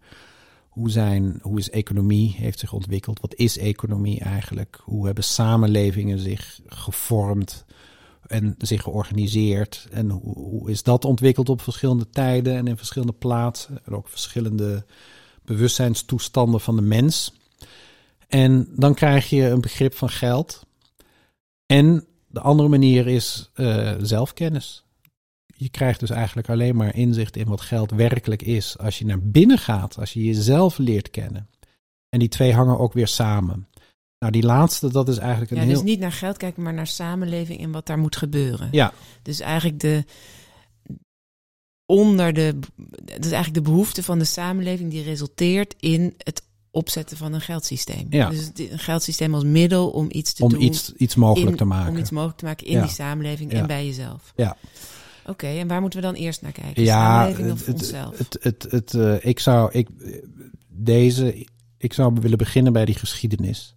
Hoe, 0.69 0.89
zijn, 0.89 1.39
hoe 1.41 1.59
is 1.59 1.69
economie 1.69 2.35
heeft 2.37 2.59
zich 2.59 2.73
ontwikkeld? 2.73 3.19
Wat 3.19 3.35
is 3.35 3.57
economie 3.57 4.19
eigenlijk? 4.19 4.79
Hoe 4.83 5.05
hebben 5.05 5.23
samenlevingen 5.23 6.19
zich 6.19 6.59
gevormd 6.65 7.65
en 8.27 8.55
zich 8.57 8.81
georganiseerd? 8.83 9.87
En 9.91 10.09
hoe, 10.09 10.33
hoe 10.33 10.69
is 10.69 10.83
dat 10.83 11.05
ontwikkeld 11.05 11.49
op 11.49 11.61
verschillende 11.61 12.09
tijden 12.09 12.55
en 12.55 12.67
in 12.67 12.77
verschillende 12.77 13.13
plaatsen? 13.13 13.79
En 13.85 13.93
ook 13.93 14.09
verschillende 14.09 14.85
bewustzijnstoestanden 15.43 16.61
van 16.61 16.75
de 16.75 16.81
mens. 16.81 17.33
En 18.27 18.67
dan 18.75 18.93
krijg 18.93 19.29
je 19.29 19.43
een 19.43 19.61
begrip 19.61 19.93
van 19.93 20.09
geld. 20.09 20.65
En 21.65 22.07
de 22.35 22.41
andere 22.41 22.69
manier 22.69 23.07
is 23.07 23.49
eh, 23.53 23.93
zelfkennis. 24.01 24.83
Je 25.45 25.69
krijgt 25.69 25.99
dus 25.99 26.09
eigenlijk 26.09 26.49
alleen 26.49 26.75
maar 26.75 26.95
inzicht 26.95 27.35
in 27.37 27.47
wat 27.47 27.61
geld 27.61 27.91
werkelijk 27.91 28.41
is 28.41 28.77
als 28.77 28.99
je 28.99 29.05
naar 29.05 29.19
binnen 29.21 29.57
gaat, 29.57 29.97
als 29.97 30.13
je 30.13 30.23
jezelf 30.23 30.77
leert 30.77 31.09
kennen. 31.09 31.49
En 32.09 32.19
die 32.19 32.29
twee 32.29 32.53
hangen 32.53 32.79
ook 32.79 32.93
weer 32.93 33.07
samen. 33.07 33.67
Nou, 34.19 34.31
die 34.31 34.43
laatste, 34.43 34.91
dat 34.91 35.09
is 35.09 35.17
eigenlijk 35.17 35.51
een 35.51 35.57
Ja, 35.57 35.63
heel. 35.63 35.73
dus 35.73 35.83
niet 35.83 35.99
naar 35.99 36.11
geld 36.11 36.37
kijken, 36.37 36.63
maar 36.63 36.73
naar 36.73 36.87
samenleving 36.87 37.59
en 37.59 37.71
wat 37.71 37.85
daar 37.85 37.99
moet 37.99 38.15
gebeuren. 38.15 38.67
Ja, 38.71 38.93
Dus 39.21 39.39
eigenlijk 39.39 39.79
de 39.79 40.03
onder 41.85 42.33
de, 42.33 42.59
dus 43.03 43.31
eigenlijk 43.31 43.53
de 43.53 43.71
behoefte 43.71 44.03
van 44.03 44.19
de 44.19 44.25
samenleving 44.25 44.91
die 44.91 45.03
resulteert 45.03 45.75
in 45.79 46.13
het 46.17 46.44
opzetten 46.75 47.17
van 47.17 47.33
een 47.33 47.41
geldsysteem. 47.41 48.07
Ja. 48.09 48.29
Dus 48.29 48.51
een 48.55 48.79
geldsysteem 48.79 49.33
als 49.33 49.43
middel 49.43 49.89
om 49.89 50.07
iets 50.09 50.33
te 50.33 50.43
om 50.43 50.49
doen. 50.49 50.61
iets, 50.61 50.93
iets 50.97 51.15
mogelijk 51.15 51.51
in- 51.51 51.57
te 51.57 51.65
maken. 51.65 51.91
Om 51.91 51.97
iets 51.97 52.09
mogelijk 52.09 52.37
te 52.37 52.45
maken 52.45 52.65
in 52.67 52.73
Ja. 52.73 52.81
die 52.81 52.91
samenleving 52.91 53.51
Ja. 53.51 53.57
en 53.59 53.67
bij 53.67 53.85
jezelf. 53.85 54.33
Ja. 54.35 54.57
Oké, 55.25 55.47
en 55.47 55.67
waar 55.67 55.81
moeten 55.81 55.99
we 55.99 56.05
dan 56.05 56.15
eerst 56.15 56.41
naar 56.41 56.51
kijken? 56.51 56.83
ja, 56.83 56.93
samenleving 56.93 57.51
of 57.51 57.65
het, 57.65 57.75
onszelf? 57.75 58.17
het, 58.17 58.37
het, 58.41 58.67
het, 58.69 58.93
eh, 58.93 59.25
ik 59.25 59.39
zou, 59.39 59.69
ik, 59.71 59.87
deze 60.69 61.45
Ik 61.77 61.93
zou 61.93 62.13
willen 62.21 62.37
beginnen 62.37 62.73
bij 62.73 62.85
die 62.85 62.95
geschiedenis. 62.95 63.75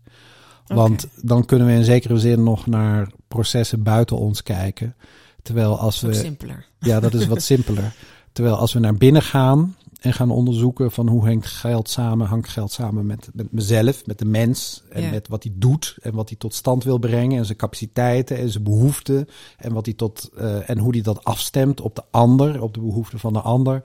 Want 0.67 1.07
dan 1.23 1.45
kunnen 1.45 1.67
we 1.67 1.73
in 1.73 1.85
zekere 1.85 2.19
zin 2.19 2.43
nog 2.43 2.67
naar 2.67 3.11
processen 3.28 3.83
buiten 3.83 4.19
ons 4.19 4.43
kijken. 4.43 4.97
Terwijl 5.43 5.78
als 5.78 6.00
we. 6.00 6.14
Simpeler. 6.14 6.67
Ja, 6.78 7.00
dat 7.00 7.14
is 7.14 7.26
wat 7.26 7.43
simpeler. 7.52 7.93
Terwijl 8.33 8.57
als 8.57 8.73
we 8.73 8.78
naar 8.78 8.95
binnen 8.95 9.23
gaan 9.23 9.76
en 9.99 10.12
gaan 10.12 10.31
onderzoeken 10.31 10.93
van 10.93 11.09
hoe 11.09 11.26
hangt 11.26 11.47
geld 11.47 11.90
samen, 11.90 12.26
hangt 12.26 12.49
geld 12.49 12.73
samen 12.73 13.07
met, 13.07 13.28
met 13.33 13.52
mezelf, 13.52 14.07
met 14.07 14.19
de 14.19 14.25
mens 14.25 14.83
en 14.90 15.11
met 15.11 15.28
wat 15.28 15.43
hij 15.43 15.52
doet 15.55 15.97
en 16.00 16.14
wat 16.14 16.28
hij 16.28 16.38
tot 16.38 16.55
stand 16.55 16.85
wil 16.85 16.99
brengen 16.99 17.38
en 17.38 17.45
zijn 17.45 17.59
capaciteiten 17.59 18.37
en 18.37 18.50
zijn 18.50 18.64
behoeften 18.64 19.28
en 19.57 19.73
wat 19.73 19.85
hij 19.85 19.95
tot 19.95 20.31
uh, 20.38 20.71
en 20.71 20.78
hoe 20.78 20.93
hij 20.93 21.02
dat 21.02 21.25
afstemt 21.25 21.81
op 21.81 21.95
de 21.95 22.02
ander, 22.11 22.62
op 22.62 22.75
de 22.75 22.81
behoeften 22.81 23.19
van 23.19 23.33
de 23.33 23.40
ander. 23.40 23.83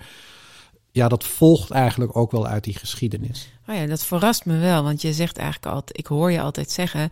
Ja, 0.92 1.08
dat 1.08 1.24
volgt 1.24 1.72
eigenlijk 1.72 2.16
ook 2.18 2.32
wel 2.32 2.48
uit 2.48 2.64
die 2.64 2.78
geschiedenis. 2.78 3.50
Oh 3.68 3.76
ja, 3.76 3.86
dat 3.86 4.04
verrast 4.04 4.46
me 4.46 4.58
wel, 4.58 4.84
want 4.84 5.02
je 5.02 5.14
zegt 5.14 5.38
eigenlijk 5.38 5.76
altijd, 5.76 5.98
ik 5.98 6.08
hoor 6.08 6.32
je 6.32 6.42
altijd 6.42 6.72
zeggen, 6.72 7.10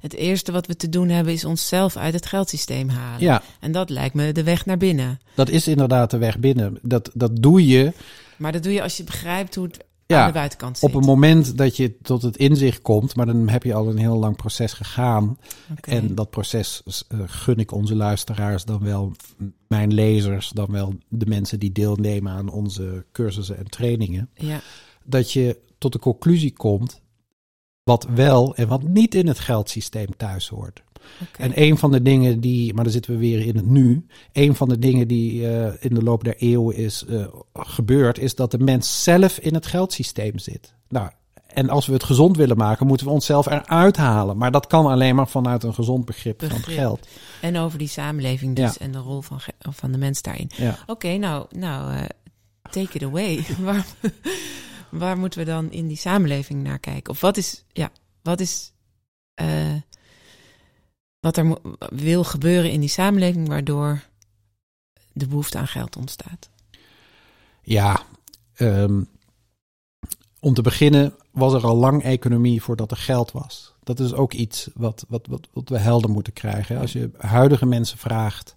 het 0.00 0.14
eerste 0.14 0.52
wat 0.52 0.66
we 0.66 0.76
te 0.76 0.88
doen 0.88 1.08
hebben 1.08 1.32
is 1.32 1.44
onszelf 1.44 1.96
uit 1.96 2.14
het 2.14 2.26
geldsysteem 2.26 2.88
halen. 2.88 3.20
Ja. 3.20 3.42
En 3.60 3.72
dat 3.72 3.90
lijkt 3.90 4.14
me 4.14 4.32
de 4.32 4.42
weg 4.42 4.66
naar 4.66 4.76
binnen. 4.76 5.20
Dat 5.34 5.48
is 5.48 5.68
inderdaad 5.68 6.10
de 6.10 6.18
weg 6.18 6.38
binnen. 6.38 6.78
Dat, 6.82 7.10
dat 7.14 7.42
doe 7.42 7.66
je. 7.66 7.92
Maar 8.38 8.52
dat 8.52 8.62
doe 8.62 8.72
je 8.72 8.82
als 8.82 8.96
je 8.96 9.04
begrijpt 9.04 9.54
hoe 9.54 9.64
het 9.64 9.84
aan 10.16 10.26
de 10.26 10.32
buitenkant 10.32 10.78
zit. 10.78 10.88
Op 10.88 10.94
het 10.94 11.06
moment 11.06 11.56
dat 11.56 11.76
je 11.76 11.98
tot 12.02 12.22
het 12.22 12.36
inzicht 12.36 12.82
komt, 12.82 13.16
maar 13.16 13.26
dan 13.26 13.48
heb 13.48 13.62
je 13.62 13.74
al 13.74 13.88
een 13.88 13.98
heel 13.98 14.18
lang 14.18 14.36
proces 14.36 14.72
gegaan. 14.72 15.38
En 15.80 16.14
dat 16.14 16.30
proces 16.30 16.82
uh, 16.86 17.20
gun 17.26 17.56
ik 17.56 17.72
onze 17.72 17.94
luisteraars, 17.94 18.64
dan 18.64 18.84
wel 18.84 19.12
mijn 19.68 19.94
lezers, 19.94 20.50
dan 20.50 20.66
wel 20.70 20.94
de 21.08 21.26
mensen 21.26 21.58
die 21.58 21.72
deelnemen 21.72 22.32
aan 22.32 22.48
onze 22.48 23.04
cursussen 23.12 23.58
en 23.58 23.70
trainingen. 23.70 24.30
Ja. 24.34 24.60
Dat 25.04 25.32
je 25.32 25.60
tot 25.78 25.92
de 25.92 25.98
conclusie 25.98 26.52
komt 26.52 27.00
wat 27.82 28.06
wel 28.14 28.54
en 28.54 28.68
wat 28.68 28.82
niet 28.82 29.14
in 29.14 29.26
het 29.26 29.38
geldsysteem 29.38 30.16
thuis 30.16 30.48
hoort. 30.48 30.82
Okay. 31.22 31.46
En 31.46 31.62
een 31.62 31.78
van 31.78 31.90
de 31.90 32.02
dingen 32.02 32.40
die, 32.40 32.74
maar 32.74 32.84
dan 32.84 32.92
zitten 32.92 33.12
we 33.12 33.18
weer 33.18 33.46
in 33.46 33.56
het 33.56 33.66
nu. 33.66 34.06
Een 34.32 34.54
van 34.54 34.68
de 34.68 34.78
dingen 34.78 35.08
die 35.08 35.40
uh, 35.40 35.66
in 35.78 35.94
de 35.94 36.02
loop 36.02 36.24
der 36.24 36.36
eeuwen 36.36 36.76
is 36.76 37.04
uh, 37.08 37.26
gebeurd, 37.54 38.18
is 38.18 38.34
dat 38.34 38.50
de 38.50 38.58
mens 38.58 39.02
zelf 39.02 39.38
in 39.38 39.54
het 39.54 39.66
geldsysteem 39.66 40.38
zit. 40.38 40.74
Nou, 40.88 41.10
en 41.46 41.68
als 41.68 41.86
we 41.86 41.92
het 41.92 42.04
gezond 42.04 42.36
willen 42.36 42.56
maken, 42.56 42.86
moeten 42.86 43.06
we 43.06 43.12
onszelf 43.12 43.46
eruit 43.46 43.96
halen. 43.96 44.36
Maar 44.36 44.50
dat 44.50 44.66
kan 44.66 44.86
alleen 44.86 45.14
maar 45.14 45.28
vanuit 45.28 45.62
een 45.62 45.74
gezond 45.74 46.04
begrip, 46.04 46.38
begrip. 46.38 46.60
van 46.60 46.70
het 46.70 46.80
geld. 46.80 47.08
En 47.40 47.56
over 47.56 47.78
die 47.78 47.88
samenleving 47.88 48.56
dus 48.56 48.74
ja. 48.74 48.80
en 48.80 48.92
de 48.92 48.98
rol 48.98 49.20
van, 49.20 49.40
van 49.58 49.92
de 49.92 49.98
mens 49.98 50.22
daarin. 50.22 50.50
Ja. 50.56 50.70
Oké, 50.70 50.90
okay, 50.90 51.16
nou, 51.16 51.46
nou 51.50 51.92
uh, 51.92 52.02
take 52.70 52.92
it 52.92 53.02
away. 53.02 53.44
waar, 53.58 53.86
waar 54.90 55.18
moeten 55.18 55.38
we 55.38 55.44
dan 55.44 55.70
in 55.70 55.86
die 55.86 55.96
samenleving 55.96 56.62
naar 56.62 56.78
kijken? 56.78 57.12
Of 57.12 57.20
wat 57.20 57.36
is, 57.36 57.64
ja, 57.72 57.90
wat 58.22 58.40
is 58.40 58.72
uh, 59.40 59.46
wat 61.20 61.36
er 61.36 61.58
wil 61.90 62.24
gebeuren 62.24 62.70
in 62.70 62.80
die 62.80 62.88
samenleving 62.88 63.48
waardoor 63.48 64.02
de 65.12 65.26
behoefte 65.26 65.58
aan 65.58 65.68
geld 65.68 65.96
ontstaat? 65.96 66.48
Ja, 67.62 68.02
um, 68.56 69.08
om 70.40 70.54
te 70.54 70.62
beginnen 70.62 71.14
was 71.30 71.52
er 71.52 71.66
al 71.66 71.76
lang 71.76 72.02
economie 72.02 72.62
voordat 72.62 72.90
er 72.90 72.96
geld 72.96 73.32
was. 73.32 73.72
Dat 73.84 74.00
is 74.00 74.12
ook 74.12 74.32
iets 74.32 74.68
wat, 74.74 75.04
wat, 75.08 75.26
wat, 75.26 75.48
wat 75.52 75.68
we 75.68 75.78
helder 75.78 76.10
moeten 76.10 76.32
krijgen. 76.32 76.78
Als 76.78 76.92
je 76.92 77.10
huidige 77.16 77.66
mensen 77.66 77.98
vraagt 77.98 78.54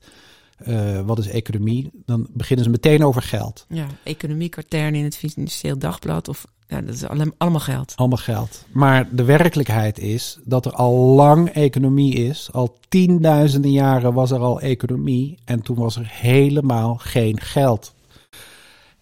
uh, 0.67 1.01
wat 1.01 1.19
is 1.19 1.27
economie, 1.27 1.89
dan 2.05 2.27
beginnen 2.29 2.65
ze 2.65 2.71
meteen 2.71 3.05
over 3.05 3.21
geld. 3.21 3.65
Ja, 3.69 3.87
economie, 4.03 4.51
in 4.69 5.03
het 5.03 5.15
Financieel 5.15 5.77
Dagblad 5.77 6.27
of 6.27 6.45
ja, 6.71 6.81
dat 6.81 6.93
is 6.93 7.03
allemaal 7.37 7.59
geld. 7.59 7.93
Allemaal 7.95 8.17
geld. 8.17 8.65
Maar 8.71 9.15
de 9.15 9.23
werkelijkheid 9.23 9.99
is 9.99 10.39
dat 10.43 10.65
er 10.65 10.71
al 10.71 10.93
lang 10.93 11.49
economie 11.49 12.13
is. 12.13 12.49
Al 12.51 12.77
tienduizenden 12.89 13.71
jaren 13.71 14.13
was 14.13 14.31
er 14.31 14.39
al 14.39 14.61
economie. 14.61 15.37
En 15.45 15.61
toen 15.61 15.77
was 15.77 15.95
er 15.95 16.07
helemaal 16.11 16.95
geen 16.95 17.39
geld. 17.39 17.93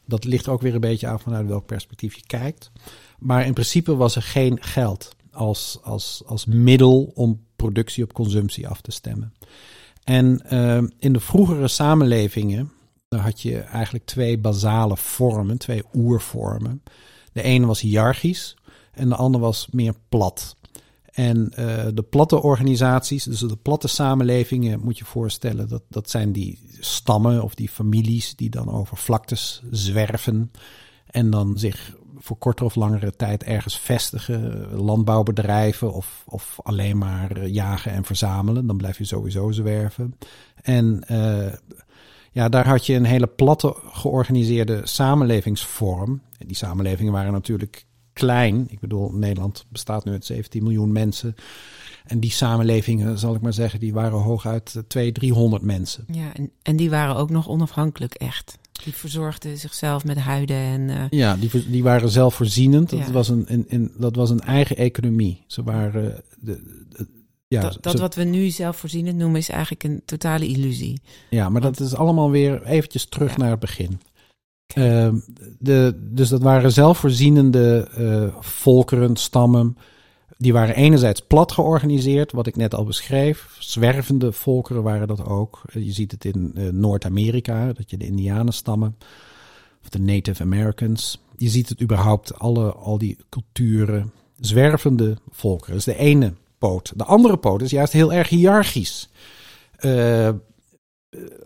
Dat 0.06 0.24
ligt 0.24 0.48
ook 0.48 0.62
weer 0.62 0.74
een 0.74 0.80
beetje 0.80 1.08
aan 1.08 1.20
vanuit 1.20 1.48
welk 1.48 1.66
perspectief 1.66 2.16
je 2.16 2.26
kijkt. 2.26 2.72
Maar 3.20 3.46
in 3.46 3.54
principe 3.54 3.96
was 3.96 4.16
er 4.16 4.22
geen 4.22 4.58
geld 4.62 5.16
als, 5.32 5.80
als, 5.82 6.24
als 6.26 6.46
middel 6.46 7.12
om 7.16 7.40
productie 7.56 8.04
op 8.04 8.14
consumptie 8.14 8.68
af 8.68 8.82
te 8.82 8.92
stemmen. 8.92 9.34
En 10.04 10.42
uh, 10.54 10.82
in 11.00 11.14
de 11.14 11.20
vroegere 11.20 11.68
samenlevingen, 11.68 12.72
daar 13.08 13.22
had 13.22 13.42
je 13.42 13.60
eigenlijk 13.60 14.06
twee 14.06 14.38
basale 14.38 14.98
vormen, 14.98 15.58
twee 15.58 15.84
oervormen. 15.94 16.84
De 17.34 17.42
ene 17.42 17.66
was 17.66 17.82
hiërarchisch 17.82 18.58
en 18.92 19.10
de 19.10 19.16
andere 19.16 19.44
was 19.44 19.68
meer 19.72 19.94
plat. 20.10 20.56
En 21.12 21.52
uh, 21.60 21.86
de 21.94 22.06
platte 22.10 22.42
organisaties, 22.42 23.24
dus 23.24 23.40
de 23.40 23.58
platte 23.62 23.88
samenlevingen, 23.88 24.80
moet 24.80 24.98
je 24.98 25.06
voorstellen, 25.06 25.70
dat, 25.70 25.82
dat 25.88 26.10
zijn 26.10 26.32
die 26.32 26.60
stammen 26.80 27.44
of 27.44 27.56
die 27.56 27.70
families 27.70 28.36
die 28.36 28.50
dan 28.50 28.72
over 28.72 28.98
vlaktes 28.98 29.62
zwerven. 29.72 30.52
En 31.06 31.30
dan 31.30 31.58
zich 31.58 31.98
voor 32.18 32.38
kortere 32.38 32.66
of 32.66 32.76
langere 32.76 33.16
tijd 33.16 33.44
ergens 33.44 33.78
vestigen, 33.78 34.74
landbouwbedrijven 34.76 35.94
of, 35.94 36.24
of 36.26 36.60
alleen 36.64 36.98
maar 36.98 37.48
jagen 37.48 37.92
en 37.92 38.04
verzamelen. 38.04 38.68
Dan 38.68 38.78
blijf 38.78 38.98
je 38.98 39.06
sowieso 39.06 39.52
zwerven. 39.52 40.16
En 40.62 41.04
uh, 41.12 41.46
ja, 42.40 42.50
daar 42.50 42.68
had 42.68 42.86
je 42.86 42.94
een 42.94 43.06
hele 43.06 43.28
platte 43.28 43.76
georganiseerde 43.92 44.82
samenlevingsvorm. 44.84 46.22
Die 46.38 46.56
samenlevingen 46.56 47.14
waren 47.14 47.32
natuurlijk 47.32 47.86
klein. 48.14 48.66
Ik 48.70 48.80
bedoel, 48.80 49.12
Nederland 49.12 49.66
bestaat 49.70 50.06
nu 50.06 50.12
uit 50.12 50.26
17 50.26 50.64
miljoen 50.64 50.92
mensen. 50.92 51.36
En 52.06 52.20
die 52.20 52.32
samenlevingen, 52.32 53.18
zal 53.18 53.36
ik 53.36 53.42
maar 53.42 53.54
zeggen, 53.54 53.80
die 53.80 53.94
waren 53.94 54.20
hooguit 54.20 54.84
200, 54.88 55.16
300 55.16 55.62
mensen. 55.64 56.06
Ja, 56.12 56.34
en, 56.34 56.52
en 56.62 56.76
die 56.76 56.90
waren 56.90 57.16
ook 57.16 57.30
nog 57.30 57.50
onafhankelijk 57.50 58.14
echt. 58.14 58.58
Die 58.84 58.94
verzorgden 58.94 59.58
zichzelf 59.58 60.06
met 60.06 60.18
huiden 60.18 60.58
en... 60.58 60.82
Uh... 60.82 61.04
Ja, 61.10 61.36
die, 61.36 61.70
die 61.70 61.84
waren 61.84 62.10
zelfvoorzienend. 62.10 62.90
Dat, 62.90 63.00
ja. 63.00 63.12
was 63.12 63.30
een, 63.30 63.46
een, 63.48 63.66
een, 63.70 63.92
dat 63.98 64.16
was 64.16 64.30
een 64.30 64.42
eigen 64.42 64.78
economie. 64.78 65.44
Ze 65.48 65.64
waren... 65.64 66.24
De, 66.40 66.86
de, 66.90 67.08
ja, 67.50 67.62
dat, 67.62 67.78
dat 67.82 68.00
wat 68.00 68.16
we 68.16 68.24
nu 68.24 68.50
zelfvoorzienend 68.50 69.18
noemen 69.18 69.40
is 69.40 69.50
eigenlijk 69.50 69.84
een 69.84 70.02
totale 70.06 70.48
illusie. 70.48 71.02
Ja, 71.30 71.50
maar 71.50 71.62
dat 71.62 71.80
is 71.80 71.96
allemaal 71.96 72.32
weer 72.32 72.64
eventjes 72.64 73.06
terug 73.06 73.32
ja. 73.32 73.38
naar 73.38 73.50
het 73.50 73.60
begin. 73.60 74.02
Uh, 74.78 75.14
de, 75.60 76.00
dus 76.12 76.30
dat 76.30 76.42
waren 76.42 76.72
zelfvoorzienende 76.72 77.88
uh, 77.98 78.36
volkeren, 78.40 79.16
stammen. 79.16 79.78
Die 80.38 80.54
waren 80.54 80.76
enerzijds 80.76 81.22
plat 81.22 81.52
georganiseerd, 81.52 82.32
wat 82.32 82.48
ik 82.48 82.56
net 82.56 82.76
al 82.76 82.84
beschreef. 82.84 83.56
Zwervende 83.60 84.32
volkeren 84.32 84.84
waren 84.84 85.08
dat 85.08 85.26
ook. 85.26 85.62
Je 85.72 85.92
ziet 85.92 86.12
het 86.12 86.26
in 86.26 86.52
uh, 86.56 86.70
Noord-Amerika, 86.72 87.74
dat 87.74 87.90
je 87.90 87.98
de 87.98 88.06
Indianenstammen, 88.06 88.98
of 89.84 89.90
de 89.90 90.00
Native 90.00 90.44
Americans. 90.44 91.22
Je 91.38 91.50
ziet 91.50 91.70
het 91.70 91.82
überhaupt, 91.82 92.40
alle, 92.40 92.74
al 92.74 92.98
die 92.98 93.18
culturen, 93.30 94.12
zwervende 94.40 95.18
volkeren. 95.30 95.76
Is 95.76 95.84
de 95.84 95.98
ene 95.98 96.34
poot. 96.60 96.92
De 96.96 97.04
andere 97.04 97.38
poot 97.38 97.62
is 97.62 97.72
juist 97.72 97.94
heel 97.94 98.14
erg 98.14 98.30
hiërarchisch. 98.30 99.10
Uh, 99.80 100.30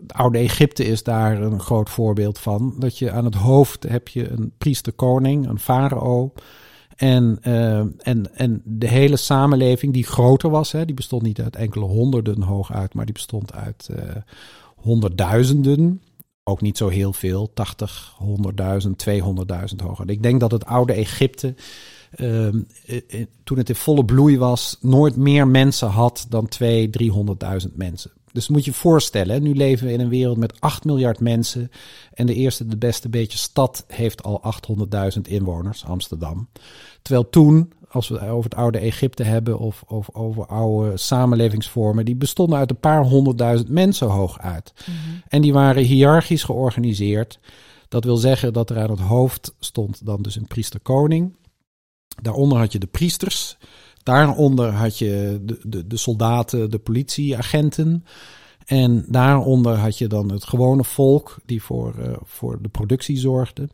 oude 0.06 0.38
Egypte 0.38 0.84
is 0.84 1.02
daar 1.02 1.42
een 1.42 1.60
groot 1.60 1.90
voorbeeld 1.90 2.38
van. 2.38 2.74
Dat 2.78 2.98
je 2.98 3.10
aan 3.10 3.24
het 3.24 3.34
hoofd 3.34 3.82
heb 3.82 4.08
je 4.08 4.28
een 4.28 4.52
priester-koning, 4.58 5.48
een 5.48 5.58
farao. 5.58 6.32
En, 6.96 7.38
uh, 7.42 7.78
en, 7.78 8.34
en 8.34 8.62
de 8.64 8.88
hele 8.88 9.16
samenleving 9.16 9.92
die 9.92 10.06
groter 10.06 10.50
was, 10.50 10.72
hè, 10.72 10.84
die 10.84 10.94
bestond 10.94 11.22
niet 11.22 11.40
uit 11.40 11.56
enkele 11.56 11.84
honderden 11.84 12.42
hooguit, 12.42 12.94
maar 12.94 13.04
die 13.04 13.14
bestond 13.14 13.52
uit 13.52 13.88
uh, 13.90 13.98
honderdduizenden. 14.76 16.02
Ook 16.42 16.60
niet 16.60 16.76
zo 16.76 16.88
heel 16.88 17.12
veel, 17.12 17.52
80, 17.52 18.16
100.000, 18.82 18.90
200.000 19.08 19.76
hoger. 19.76 20.10
Ik 20.10 20.22
denk 20.22 20.40
dat 20.40 20.50
het 20.50 20.66
oude 20.66 20.92
Egypte, 20.92 21.54
uh, 22.16 22.48
toen 23.44 23.58
het 23.58 23.68
in 23.68 23.74
volle 23.74 24.04
bloei 24.04 24.38
was, 24.38 24.78
nooit 24.80 25.16
meer 25.16 25.48
mensen 25.48 25.88
had 25.88 26.26
dan 26.28 26.48
200.000, 26.62 26.68
300.000 27.66 27.74
mensen. 27.74 28.10
Dus 28.34 28.48
moet 28.48 28.64
je 28.64 28.70
je 28.70 28.76
voorstellen, 28.76 29.42
nu 29.42 29.54
leven 29.54 29.86
we 29.86 29.92
in 29.92 30.00
een 30.00 30.08
wereld 30.08 30.36
met 30.36 30.60
8 30.60 30.84
miljard 30.84 31.20
mensen. 31.20 31.70
En 32.12 32.26
de 32.26 32.34
eerste, 32.34 32.66
de 32.66 32.76
beste 32.76 33.08
beetje 33.08 33.38
stad 33.38 33.84
heeft 33.88 34.22
al 34.22 34.42
800.000 35.16 35.20
inwoners, 35.22 35.84
Amsterdam. 35.84 36.48
Terwijl 37.02 37.28
toen, 37.30 37.72
als 37.88 38.08
we 38.08 38.28
over 38.28 38.50
het 38.50 38.58
oude 38.58 38.78
Egypte 38.78 39.22
hebben 39.22 39.58
of, 39.58 39.84
of 39.86 40.08
over 40.12 40.46
oude 40.46 40.96
samenlevingsvormen, 40.96 42.04
die 42.04 42.16
bestonden 42.16 42.58
uit 42.58 42.70
een 42.70 42.80
paar 42.80 43.04
honderdduizend 43.04 43.68
mensen 43.68 44.08
hooguit. 44.08 44.72
Mm 44.76 44.94
-hmm. 44.94 45.22
En 45.28 45.42
die 45.42 45.52
waren 45.52 45.82
hiërarchisch 45.82 46.44
georganiseerd. 46.44 47.38
Dat 47.88 48.04
wil 48.04 48.16
zeggen 48.16 48.52
dat 48.52 48.70
er 48.70 48.78
aan 48.78 48.90
het 48.90 49.00
hoofd 49.00 49.54
stond 49.58 50.06
dan 50.06 50.22
dus 50.22 50.36
een 50.36 50.46
priester-koning. 50.46 51.32
Daaronder 52.22 52.58
had 52.58 52.72
je 52.72 52.78
de 52.78 52.86
priesters. 52.86 53.56
Daaronder 54.02 54.72
had 54.72 54.98
je 54.98 55.40
de, 55.42 55.58
de, 55.62 55.86
de 55.86 55.96
soldaten, 55.96 56.70
de 56.70 56.78
politieagenten. 56.78 58.04
En 58.64 59.04
daaronder 59.08 59.76
had 59.76 59.98
je 59.98 60.06
dan 60.06 60.32
het 60.32 60.44
gewone 60.44 60.84
volk 60.84 61.36
die 61.46 61.62
voor, 61.62 61.94
uh, 61.98 62.16
voor 62.22 62.62
de 62.62 62.68
productie 62.68 63.16
zorgde. 63.16 63.68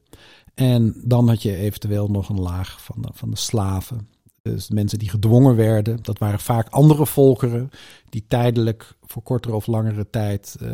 En 0.54 0.94
dan 1.04 1.28
had 1.28 1.42
je 1.42 1.56
eventueel 1.56 2.08
nog 2.08 2.28
een 2.28 2.40
laag 2.40 2.82
van 2.82 3.02
de, 3.02 3.08
van 3.12 3.30
de 3.30 3.36
slaven. 3.36 4.08
Dus 4.42 4.68
mensen 4.68 4.98
die 4.98 5.10
gedwongen 5.10 5.56
werden. 5.56 5.98
Dat 6.02 6.18
waren 6.18 6.40
vaak 6.40 6.68
andere 6.68 7.06
volkeren 7.06 7.70
die 8.08 8.24
tijdelijk 8.28 8.94
voor 9.02 9.22
kortere 9.22 9.54
of 9.54 9.66
langere 9.66 10.06
tijd 10.10 10.56
uh, 10.62 10.70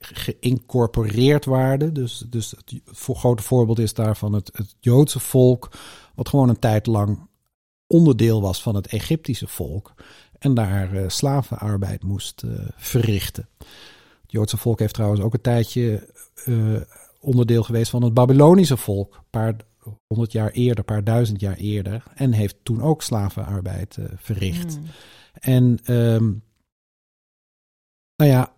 geïncorporeerd 0.00 1.44
waren. 1.44 1.94
Dus, 1.94 2.24
dus 2.28 2.50
het 2.50 2.80
grote 2.94 3.42
voorbeeld 3.42 3.78
is 3.78 3.94
daarvan 3.94 4.32
het, 4.32 4.50
het 4.52 4.74
Joodse 4.80 5.20
volk, 5.20 5.70
wat 6.18 6.28
gewoon 6.28 6.48
een 6.48 6.58
tijd 6.58 6.86
lang 6.86 7.28
onderdeel 7.86 8.40
was 8.40 8.62
van 8.62 8.74
het 8.74 8.86
Egyptische 8.86 9.46
volk 9.46 9.94
en 10.38 10.54
daar 10.54 10.94
uh, 10.94 11.08
slavenarbeid 11.08 12.02
moest 12.02 12.42
uh, 12.42 12.68
verrichten. 12.76 13.48
Het 14.22 14.32
Joodse 14.32 14.56
volk 14.56 14.78
heeft 14.78 14.94
trouwens 14.94 15.20
ook 15.20 15.34
een 15.34 15.40
tijdje 15.40 16.12
uh, 16.46 16.80
onderdeel 17.20 17.62
geweest 17.62 17.90
van 17.90 18.02
het 18.02 18.14
Babylonische 18.14 18.76
volk, 18.76 19.14
een 19.14 19.30
paar 19.30 19.56
honderd 20.06 20.32
jaar 20.32 20.50
eerder, 20.50 20.78
een 20.78 20.84
paar 20.84 21.04
duizend 21.04 21.40
jaar 21.40 21.56
eerder, 21.56 22.02
en 22.14 22.32
heeft 22.32 22.56
toen 22.62 22.82
ook 22.82 23.02
slavenarbeid 23.02 23.98
verricht. 24.16 24.78
Mm. 24.78 24.84
En 25.32 25.94
um, 25.94 26.42
nou 28.16 28.30
ja, 28.30 28.52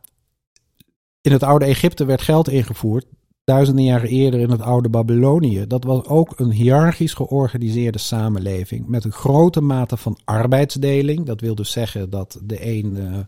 in 1.20 1.32
het 1.32 1.42
oude 1.42 1.64
Egypte 1.64 2.04
werd 2.04 2.22
geld 2.22 2.48
ingevoerd 2.48 3.06
duizenden 3.50 3.84
jaren 3.84 4.08
eerder 4.08 4.40
in 4.40 4.50
het 4.50 4.60
oude 4.60 4.88
Babylonië. 4.88 5.66
Dat 5.66 5.84
was 5.84 6.04
ook 6.04 6.38
een 6.38 6.50
hiërarchisch 6.50 7.14
georganiseerde 7.14 7.98
samenleving 7.98 8.86
met 8.86 9.04
een 9.04 9.12
grote 9.12 9.60
mate 9.60 9.96
van 9.96 10.18
arbeidsdeling. 10.24 11.26
Dat 11.26 11.40
wil 11.40 11.54
dus 11.54 11.70
zeggen 11.70 12.10
dat 12.10 12.38
de 12.42 12.66
een 12.66 12.96
uh, 12.96 13.18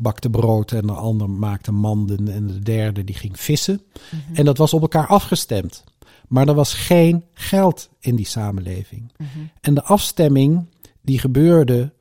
bakte 0.00 0.30
brood 0.30 0.72
en 0.72 0.86
de 0.86 0.92
ander 0.92 1.30
maakte 1.30 1.72
manden 1.72 2.28
en 2.28 2.46
de 2.46 2.58
derde 2.58 3.04
die 3.04 3.14
ging 3.14 3.40
vissen. 3.40 3.82
Mhm. 4.10 4.34
En 4.34 4.44
dat 4.44 4.58
was 4.58 4.72
op 4.74 4.80
elkaar 4.80 5.06
afgestemd. 5.06 5.84
Maar 6.28 6.48
er 6.48 6.54
was 6.54 6.74
geen 6.74 7.24
geld 7.32 7.88
in 8.00 8.16
die 8.16 8.26
samenleving. 8.26 9.12
Mhm. 9.16 9.28
En 9.60 9.74
de 9.74 9.82
afstemming 9.82 10.66
die 11.02 11.18
gebeurde 11.18 11.92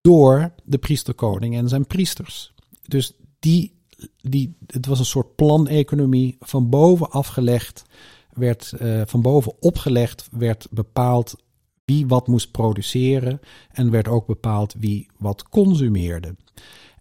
door 0.00 0.52
de 0.64 0.78
priesterkoning 0.78 1.56
en 1.56 1.68
zijn 1.68 1.86
priesters. 1.86 2.52
Dus 2.86 3.12
die 3.38 3.75
die, 4.20 4.56
het 4.66 4.86
was 4.86 4.98
een 4.98 5.04
soort 5.04 5.34
planeconomie 5.34 6.36
van 6.40 6.68
boven 6.68 7.10
afgelegd, 7.10 7.84
werd 8.32 8.72
uh, 8.80 9.02
van 9.04 9.22
boven 9.22 9.52
opgelegd, 9.60 10.28
werd 10.30 10.66
bepaald 10.70 11.36
wie 11.84 12.06
wat 12.06 12.26
moest 12.26 12.50
produceren 12.50 13.40
en 13.70 13.90
werd 13.90 14.08
ook 14.08 14.26
bepaald 14.26 14.74
wie 14.78 15.10
wat 15.18 15.48
consumeerde. 15.48 16.36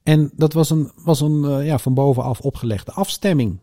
En 0.04 0.32
dat 0.36 0.54
was 0.54 0.70
een, 0.70 0.92
was 0.96 1.22
een 1.22 1.44
uh, 1.44 1.66
ja, 1.66 1.78
van 1.78 1.94
bovenaf 1.94 2.40
opgelegde 2.40 2.92
afstemming. 2.92 3.60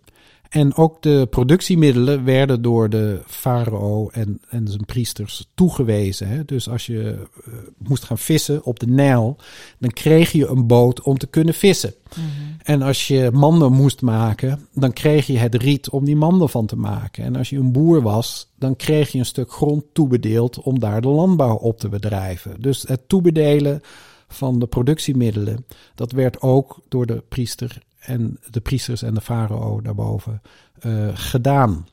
En 0.52 0.76
ook 0.76 1.02
de 1.02 1.26
productiemiddelen 1.30 2.24
werden 2.24 2.62
door 2.62 2.88
de 2.88 3.20
farao 3.26 4.08
en, 4.08 4.40
en 4.48 4.68
zijn 4.68 4.84
priesters 4.84 5.50
toegewezen. 5.54 6.28
Hè? 6.28 6.44
Dus 6.44 6.68
als 6.68 6.86
je 6.86 7.28
uh, 7.48 7.54
moest 7.78 8.04
gaan 8.04 8.18
vissen 8.18 8.64
op 8.64 8.80
de 8.80 8.86
Nijl, 8.86 9.36
dan 9.78 9.90
kreeg 9.90 10.32
je 10.32 10.46
een 10.46 10.66
boot 10.66 11.02
om 11.02 11.18
te 11.18 11.26
kunnen 11.26 11.54
vissen. 11.54 11.94
Mm 12.16 12.22
-hmm. 12.22 12.56
En 12.62 12.82
als 12.82 13.08
je 13.08 13.30
manden 13.32 13.72
moest 13.72 14.02
maken, 14.02 14.66
dan 14.72 14.92
kreeg 14.92 15.26
je 15.26 15.38
het 15.38 15.54
riet 15.54 15.90
om 15.90 16.04
die 16.04 16.16
manden 16.16 16.48
van 16.48 16.66
te 16.66 16.76
maken. 16.76 17.24
En 17.24 17.36
als 17.36 17.50
je 17.50 17.56
een 17.56 17.72
boer 17.72 18.02
was, 18.02 18.48
dan 18.58 18.76
kreeg 18.76 19.12
je 19.12 19.18
een 19.18 19.26
stuk 19.26 19.52
grond 19.52 19.84
toebedeeld 19.92 20.60
om 20.60 20.78
daar 20.78 21.00
de 21.00 21.08
landbouw 21.08 21.56
op 21.56 21.78
te 21.78 21.88
bedrijven. 21.88 22.60
Dus 22.60 22.84
het 22.88 23.08
toebedelen 23.08 23.80
van 24.28 24.58
de 24.58 24.66
productiemiddelen, 24.66 25.66
dat 25.94 26.12
werd 26.12 26.40
ook 26.40 26.80
door 26.88 27.06
de 27.06 27.22
priester 27.28 27.82
en 28.02 28.38
de 28.50 28.60
priesters 28.60 29.02
en 29.02 29.14
de 29.14 29.20
farao 29.20 29.80
daarboven 29.80 30.42
uh, 30.86 31.08
gedaan. 31.14 31.86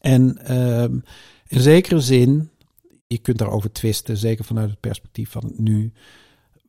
En 0.00 0.38
uh, 0.50 0.82
in 1.48 1.60
zekere 1.60 2.00
zin, 2.00 2.50
je 3.06 3.18
kunt 3.18 3.38
daarover 3.38 3.72
twisten, 3.72 4.16
zeker 4.16 4.44
vanuit 4.44 4.70
het 4.70 4.80
perspectief 4.80 5.30
van 5.30 5.44
het 5.44 5.58
nu, 5.58 5.92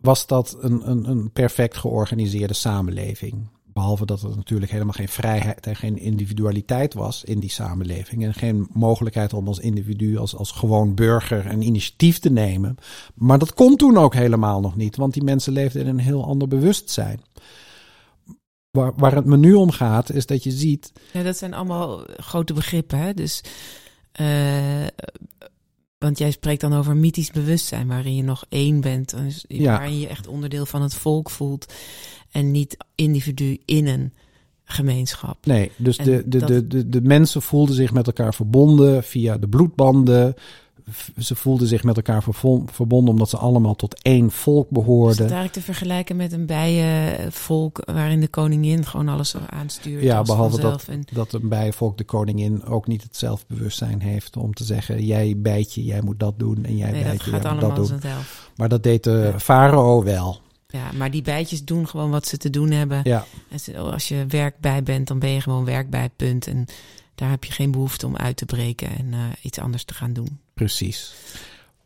was 0.01 0.27
dat 0.27 0.57
een, 0.59 0.89
een, 0.89 1.09
een 1.09 1.31
perfect 1.31 1.77
georganiseerde 1.77 2.53
samenleving. 2.53 3.47
Behalve 3.65 4.05
dat 4.05 4.21
er 4.21 4.35
natuurlijk 4.35 4.71
helemaal 4.71 4.93
geen 4.93 5.07
vrijheid 5.07 5.67
en 5.67 5.75
geen 5.75 5.97
individualiteit 5.97 6.93
was 6.93 7.23
in 7.23 7.39
die 7.39 7.49
samenleving. 7.49 8.23
En 8.23 8.33
geen 8.33 8.67
mogelijkheid 8.73 9.33
om 9.33 9.47
als 9.47 9.59
individu, 9.59 10.17
als, 10.17 10.35
als 10.35 10.51
gewoon 10.51 10.95
burger, 10.95 11.45
een 11.45 11.61
initiatief 11.61 12.19
te 12.19 12.29
nemen. 12.29 12.75
Maar 13.13 13.39
dat 13.39 13.53
kon 13.53 13.75
toen 13.75 13.97
ook 13.97 14.13
helemaal 14.13 14.61
nog 14.61 14.75
niet, 14.75 14.95
want 14.95 15.13
die 15.13 15.23
mensen 15.23 15.53
leefden 15.53 15.81
in 15.81 15.87
een 15.87 15.99
heel 15.99 16.25
ander 16.25 16.47
bewustzijn. 16.47 17.21
Waar, 18.77 18.93
waar 18.95 19.15
het 19.15 19.25
me 19.25 19.37
nu 19.37 19.53
om 19.53 19.71
gaat, 19.71 20.11
is 20.11 20.25
dat 20.25 20.43
je 20.43 20.51
ziet. 20.51 20.91
Ja, 21.11 21.23
dat 21.23 21.37
zijn 21.37 21.53
allemaal 21.53 22.03
grote 22.17 22.53
begrippen. 22.53 22.97
Hè? 22.97 23.13
Dus, 23.13 23.43
uh, 24.21 24.87
want 25.97 26.17
jij 26.17 26.31
spreekt 26.31 26.61
dan 26.61 26.73
over 26.73 26.95
mythisch 26.95 27.31
bewustzijn, 27.31 27.87
waarin 27.87 28.15
je 28.15 28.23
nog 28.23 28.45
één 28.49 28.81
bent. 28.81 29.15
Ja. 29.47 29.77
Waarin 29.77 29.99
je 29.99 30.07
echt 30.07 30.27
onderdeel 30.27 30.65
van 30.65 30.81
het 30.81 30.93
volk 30.93 31.29
voelt. 31.29 31.73
En 32.31 32.51
niet 32.51 32.77
individu 32.95 33.61
in 33.65 33.87
een 33.87 34.13
gemeenschap. 34.63 35.45
Nee, 35.45 35.71
dus 35.77 35.97
de, 35.97 36.23
de, 36.25 36.45
de, 36.45 36.67
de, 36.67 36.89
de 36.89 37.01
mensen 37.01 37.41
voelden 37.41 37.75
zich 37.75 37.93
met 37.93 38.07
elkaar 38.07 38.33
verbonden 38.33 39.03
via 39.03 39.37
de 39.37 39.47
bloedbanden, 39.47 40.33
ze 41.17 41.35
voelden 41.35 41.67
zich 41.67 41.83
met 41.83 41.95
elkaar 41.95 42.23
verbonden 42.65 43.13
omdat 43.13 43.29
ze 43.29 43.37
allemaal 43.37 43.75
tot 43.75 44.01
één 44.01 44.31
volk 44.31 44.69
behoorden. 44.69 45.11
Is 45.11 45.17
het 45.17 45.31
eigenlijk 45.31 45.53
te 45.53 45.61
vergelijken 45.61 46.15
met 46.15 46.31
een 46.31 46.45
bijenvolk 46.45 47.81
waarin 47.85 48.19
de 48.19 48.27
koningin 48.27 48.85
gewoon 48.85 49.07
alles 49.07 49.35
aanstuurt? 49.49 50.03
Ja, 50.03 50.21
behalve 50.21 50.61
dat, 50.61 50.85
en... 50.87 51.03
dat 51.11 51.33
een 51.33 51.49
bijenvolk 51.49 51.97
de 51.97 52.03
koningin 52.03 52.65
ook 52.65 52.87
niet 52.87 53.03
het 53.03 53.17
zelfbewustzijn 53.17 54.01
heeft 54.01 54.37
om 54.37 54.53
te 54.53 54.63
zeggen: 54.63 55.05
jij 55.05 55.33
bijtje, 55.37 55.83
jij 55.83 56.01
moet 56.01 56.19
dat 56.19 56.39
doen 56.39 56.65
en 56.65 56.77
jij 56.77 56.91
nee, 56.91 57.03
bijtje, 57.03 57.31
jij 57.31 57.51
moet 57.51 57.61
dat 57.61 57.75
doen. 57.75 57.99
Zelf. 58.01 58.51
Maar 58.55 58.69
dat 58.69 58.83
deed 58.83 59.03
de 59.03 59.29
ja. 59.31 59.39
farao 59.39 60.03
wel. 60.03 60.41
Ja, 60.67 60.91
maar 60.91 61.11
die 61.11 61.21
bijtjes 61.21 61.65
doen 61.65 61.87
gewoon 61.87 62.09
wat 62.09 62.27
ze 62.27 62.37
te 62.37 62.49
doen 62.49 62.71
hebben. 62.71 63.01
Ja. 63.03 63.25
Als 63.75 64.07
je 64.07 64.25
werkbij 64.27 64.83
bent, 64.83 65.07
dan 65.07 65.19
ben 65.19 65.29
je 65.29 65.41
gewoon 65.41 65.65
werkbij, 65.65 66.09
punt. 66.15 66.47
En 66.47 66.65
daar 67.15 67.29
heb 67.29 67.43
je 67.43 67.51
geen 67.51 67.71
behoefte 67.71 68.05
om 68.05 68.17
uit 68.17 68.37
te 68.37 68.45
breken 68.45 68.89
en 68.97 69.05
uh, 69.11 69.19
iets 69.41 69.59
anders 69.59 69.83
te 69.83 69.93
gaan 69.93 70.13
doen. 70.13 70.39
Precies. 70.53 71.15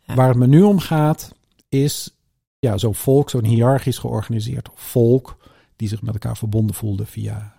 Ja. 0.05 0.15
Waar 0.15 0.27
het 0.27 0.37
me 0.37 0.47
nu 0.47 0.61
om 0.61 0.79
gaat, 0.79 1.35
is 1.69 2.15
ja, 2.59 2.77
zo'n 2.77 2.95
volk, 2.95 3.29
zo'n 3.29 3.45
hiërarchisch 3.45 3.97
georganiseerd 3.97 4.69
volk, 4.73 5.37
die 5.75 5.87
zich 5.87 6.01
met 6.01 6.13
elkaar 6.13 6.37
verbonden 6.37 6.75
voelde 6.75 7.05
via 7.05 7.57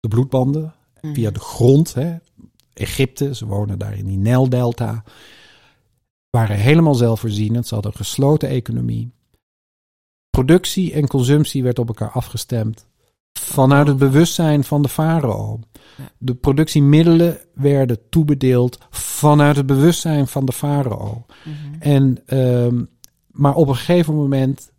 de 0.00 0.08
bloedbanden, 0.08 0.74
mm. 1.00 1.14
via 1.14 1.30
de 1.30 1.40
grond. 1.40 1.94
Hè. 1.94 2.16
Egypte, 2.72 3.34
ze 3.34 3.46
wonen 3.46 3.78
daar 3.78 3.96
in 3.96 4.06
die 4.06 4.18
Nijldelta, 4.18 5.04
waren 6.30 6.56
helemaal 6.56 6.94
zelfvoorzienend. 6.94 7.66
Ze 7.66 7.74
hadden 7.74 7.92
een 7.92 7.98
gesloten 7.98 8.48
economie. 8.48 9.10
Productie 10.30 10.92
en 10.92 11.06
consumptie 11.06 11.62
werd 11.62 11.78
op 11.78 11.88
elkaar 11.88 12.10
afgestemd 12.10 12.86
vanuit 13.40 13.86
het 13.86 13.98
bewustzijn 13.98 14.64
van 14.64 14.82
de 14.82 14.88
farao. 14.88 15.60
De 16.18 16.34
productiemiddelen 16.34 17.38
werden 17.54 18.08
toebedeeld 18.08 18.78
vanuit 18.90 19.56
het 19.56 19.66
bewustzijn 19.66 20.26
van 20.26 20.44
de 20.44 20.52
farao. 20.52 21.26
Mm-hmm. 21.44 21.80
En, 21.80 22.18
uh, 22.26 22.82
maar 23.26 23.54
op 23.54 23.68
een 23.68 23.76
gegeven 23.76 24.14
moment 24.14 24.72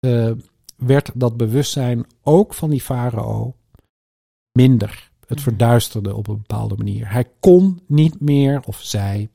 uh, 0.00 0.30
werd 0.76 1.10
dat 1.14 1.36
bewustzijn 1.36 2.06
ook 2.22 2.54
van 2.54 2.70
die 2.70 2.80
farao 2.80 3.54
minder. 4.52 5.10
Het 5.20 5.28
mm-hmm. 5.28 5.44
verduisterde 5.44 6.14
op 6.16 6.28
een 6.28 6.36
bepaalde 6.36 6.76
manier. 6.76 7.12
Hij 7.12 7.30
kon 7.40 7.80
niet 7.86 8.20
meer, 8.20 8.62
of 8.64 8.80
zij, 8.82 9.30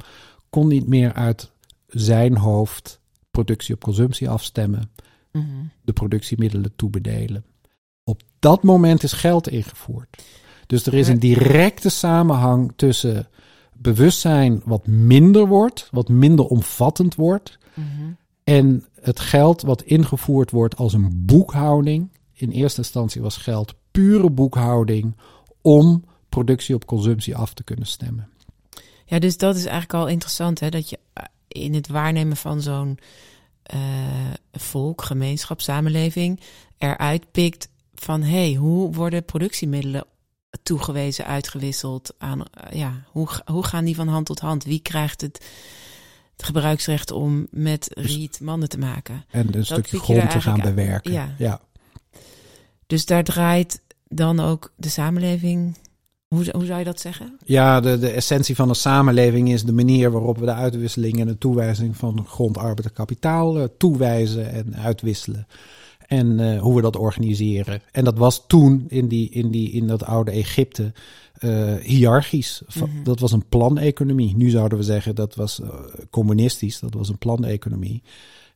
kon 0.49 0.67
niet 0.67 0.87
meer 0.87 1.13
uit 1.13 1.51
zijn 1.87 2.37
hoofd 2.37 3.01
productie 3.31 3.73
op 3.73 3.83
consumptie 3.83 4.29
afstemmen. 4.29 4.91
Mm-hmm. 5.31 5.71
De 5.81 5.93
productiemiddelen 5.93 6.75
toebedelen. 6.75 7.45
Op 8.07 8.21
dat 8.39 8.63
moment 8.63 9.03
is 9.03 9.13
geld 9.13 9.49
ingevoerd. 9.49 10.23
Dus 10.67 10.85
er 10.85 10.93
is 10.93 11.07
een 11.07 11.19
directe 11.19 11.89
samenhang 11.89 12.73
tussen 12.75 13.27
bewustzijn 13.73 14.61
wat 14.65 14.87
minder 14.87 15.47
wordt, 15.47 15.87
wat 15.91 16.09
minder 16.09 16.45
omvattend 16.45 17.15
wordt, 17.15 17.57
mm-hmm. 17.73 18.17
en 18.43 18.85
het 19.01 19.19
geld 19.19 19.61
wat 19.61 19.81
ingevoerd 19.81 20.51
wordt 20.51 20.75
als 20.75 20.93
een 20.93 21.25
boekhouding. 21.25 22.09
In 22.33 22.49
eerste 22.49 22.79
instantie 22.79 23.21
was 23.21 23.37
geld 23.37 23.75
pure 23.91 24.29
boekhouding 24.29 25.15
om 25.61 26.03
productie 26.29 26.75
op 26.75 26.85
consumptie 26.85 27.35
af 27.35 27.53
te 27.53 27.63
kunnen 27.63 27.85
stemmen. 27.85 28.29
Ja, 29.05 29.19
dus 29.19 29.37
dat 29.37 29.55
is 29.55 29.65
eigenlijk 29.65 29.93
al 29.93 30.07
interessant, 30.07 30.59
hè, 30.59 30.69
dat 30.69 30.89
je 30.89 30.99
eh, 31.13 31.23
in 31.47 31.73
het 31.73 31.87
waarnemen 31.87 32.37
van 32.37 32.61
zo'n 32.61 32.99
uh, 33.73 33.79
volk, 34.51 35.01
gemeenschap, 35.01 35.61
samenleving 35.61 36.39
eruit 36.77 37.31
pikt 37.31 37.69
van 38.05 38.23
hey, 38.23 38.53
hoe 38.53 38.93
worden 38.93 39.25
productiemiddelen 39.25 40.05
toegewezen, 40.63 41.25
uitgewisseld 41.25 42.13
aan, 42.17 42.43
ja, 42.71 43.03
hoe, 43.11 43.27
hoe 43.45 43.63
gaan 43.63 43.85
die 43.85 43.95
van 43.95 44.07
hand 44.07 44.25
tot 44.25 44.39
hand? 44.39 44.63
Wie 44.63 44.79
krijgt 44.79 45.21
het, 45.21 45.45
het 46.35 46.45
gebruiksrecht 46.45 47.11
om 47.11 47.47
met 47.51 47.91
dus 47.93 48.05
riet 48.05 48.39
mannen 48.39 48.69
te 48.69 48.77
maken? 48.77 49.25
En 49.29 49.45
een 49.45 49.51
dat 49.51 49.65
stukje 49.65 49.99
grond 49.99 50.29
te 50.29 50.41
gaan 50.41 50.61
bewerken. 50.61 51.11
Ja. 51.11 51.35
ja. 51.37 51.61
Dus 52.87 53.05
daar 53.05 53.23
draait 53.23 53.81
dan 54.07 54.39
ook 54.39 54.73
de 54.75 54.89
samenleving 54.89 55.77
Hoe, 56.27 56.45
hoe 56.51 56.65
zou 56.65 56.79
je 56.79 56.85
dat 56.85 56.99
zeggen? 56.99 57.37
Ja, 57.45 57.79
de, 57.79 57.99
de 57.99 58.09
essentie 58.09 58.55
van 58.55 58.69
een 58.69 58.75
samenleving 58.75 59.49
is 59.49 59.63
de 59.63 59.73
manier 59.73 60.11
waarop 60.11 60.37
we 60.37 60.45
de 60.45 60.53
uitwisseling 60.53 61.19
en 61.19 61.27
de 61.27 61.37
toewijzing 61.37 61.97
van 61.97 62.25
grond, 62.27 62.57
arbeid 62.57 62.87
en 62.87 62.93
kapitaal 62.93 63.59
uh, 63.59 63.63
toewijzen 63.77 64.51
en 64.51 64.75
uitwisselen. 64.75 65.47
En 66.07 66.39
uh, 66.39 66.61
hoe 66.61 66.75
we 66.75 66.81
dat 66.81 66.95
organiseren. 66.95 67.81
En 67.91 68.03
dat 68.03 68.17
was 68.17 68.43
toen 68.47 68.85
in, 68.87 69.07
die, 69.07 69.29
in, 69.29 69.51
die, 69.51 69.71
in 69.71 69.87
dat 69.87 70.03
oude 70.03 70.31
Egypte 70.31 70.93
uh, 71.39 71.73
hiërarchisch. 71.75 72.61
-hmm. 72.67 73.03
Dat 73.03 73.19
was 73.19 73.31
een 73.31 73.47
planeconomie. 73.49 74.35
Nu 74.35 74.49
zouden 74.49 74.77
we 74.77 74.83
zeggen 74.83 75.15
dat 75.15 75.35
was 75.35 75.61
communistisch. 76.09 76.79
Dat 76.79 76.93
was 76.93 77.09
een 77.09 77.17
planeconomie. 77.17 78.03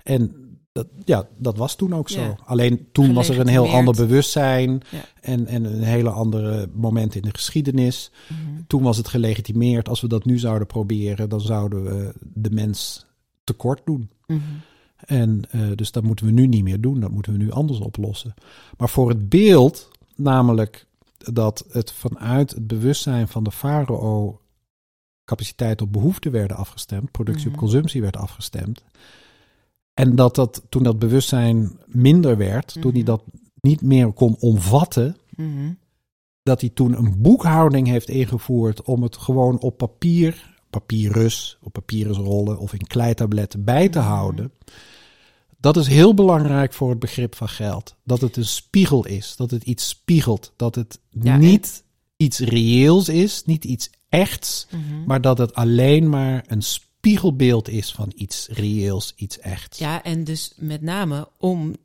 En 0.03 0.49
dat, 0.71 0.87
ja, 1.05 1.27
dat 1.37 1.57
was 1.57 1.75
toen 1.75 1.95
ook 1.95 2.09
zo. 2.09 2.21
Ja. 2.21 2.37
Alleen 2.45 2.87
toen 2.91 3.13
was 3.13 3.29
er 3.29 3.39
een 3.39 3.47
heel 3.47 3.69
ander 3.69 3.95
bewustzijn 3.95 4.81
ja. 4.89 5.01
en, 5.21 5.47
en 5.47 5.63
een 5.63 5.83
hele 5.83 6.09
andere 6.09 6.69
moment 6.73 7.15
in 7.15 7.21
de 7.21 7.31
geschiedenis. 7.31 8.11
-hmm. 8.27 8.63
Toen 8.67 8.83
was 8.83 8.97
het 8.97 9.07
gelegitimeerd. 9.07 9.89
Als 9.89 10.01
we 10.01 10.07
dat 10.07 10.25
nu 10.25 10.37
zouden 10.37 10.67
proberen, 10.67 11.29
dan 11.29 11.41
zouden 11.41 11.83
we 11.83 12.13
de 12.33 12.51
mens 12.51 13.05
tekort 13.43 13.81
doen. 13.85 14.09
Mm 14.27 14.37
-hmm. 14.37 14.61
En 15.05 15.41
uh, 15.55 15.71
dus 15.75 15.91
dat 15.91 16.03
moeten 16.03 16.25
we 16.25 16.31
nu 16.31 16.47
niet 16.47 16.63
meer 16.63 16.81
doen. 16.81 16.99
Dat 16.99 17.11
moeten 17.11 17.31
we 17.31 17.37
nu 17.37 17.51
anders 17.51 17.79
oplossen. 17.79 18.33
Maar 18.77 18.89
voor 18.89 19.09
het 19.09 19.29
beeld, 19.29 19.89
namelijk 20.15 20.87
dat 21.17 21.65
het 21.71 21.91
vanuit 21.91 22.51
het 22.51 22.67
bewustzijn 22.67 23.27
van 23.27 23.43
de 23.43 23.51
farao 23.51 24.39
capaciteit 25.25 25.81
op 25.81 25.91
behoefte 25.91 26.29
werden 26.29 26.57
afgestemd, 26.57 27.11
productie 27.11 27.47
mm 27.47 27.53
op 27.53 27.59
consumptie 27.59 28.01
werd 28.01 28.17
afgestemd. 28.17 28.83
En 29.93 30.15
dat 30.15 30.35
dat 30.35 30.63
toen 30.69 30.83
dat 30.83 30.99
bewustzijn 30.99 31.79
minder 31.85 32.37
werd, 32.37 32.67
mm 32.67 32.73
-hmm. 32.73 32.81
toen 32.81 32.93
hij 32.93 33.03
dat 33.03 33.23
niet 33.61 33.81
meer 33.81 34.11
kon 34.11 34.35
omvatten, 34.39 35.17
mm 35.35 35.53
-hmm. 35.55 35.77
dat 36.43 36.61
hij 36.61 36.69
toen 36.69 36.97
een 36.97 37.21
boekhouding 37.21 37.87
heeft 37.87 38.09
ingevoerd 38.09 38.81
om 38.81 39.03
het 39.03 39.17
gewoon 39.17 39.59
op 39.59 39.77
papier, 39.77 40.58
papyrus, 40.69 41.57
op 41.61 41.73
papyrusrollen 41.73 42.59
of 42.59 42.73
in 42.73 42.87
kleitabletten 42.87 43.63
bij 43.63 43.89
te 43.89 43.99
houden. 43.99 44.51
Dat 45.57 45.77
is 45.77 45.87
heel 45.87 46.13
belangrijk 46.13 46.73
voor 46.73 46.89
het 46.89 46.99
begrip 46.99 47.35
van 47.35 47.49
geld. 47.49 47.95
Dat 48.03 48.21
het 48.21 48.37
een 48.37 48.45
spiegel 48.45 49.05
is, 49.05 49.35
dat 49.35 49.51
het 49.51 49.63
iets 49.63 49.87
spiegelt, 49.87 50.53
dat 50.55 50.75
het 50.75 50.99
ja, 51.09 51.37
niet 51.37 51.83
en... 51.85 52.25
iets 52.25 52.39
reëels 52.39 53.09
is, 53.09 53.43
niet 53.45 53.65
iets 53.65 53.89
echts, 54.09 54.67
maar 55.05 55.21
dat 55.21 55.37
het 55.37 55.53
alleen 55.53 56.09
maar 56.09 56.43
een 56.47 56.61
spiegel 56.61 56.87
spiegelbeeld 56.99 57.69
is 57.69 57.91
van 57.91 58.11
iets 58.15 58.47
reëels, 58.47 59.13
iets 59.15 59.39
echt. 59.39 59.77
Ja, 59.77 60.03
en 60.03 60.23
dus 60.23 60.53
met 60.57 60.81
name 60.81 61.27
om. 61.37 61.75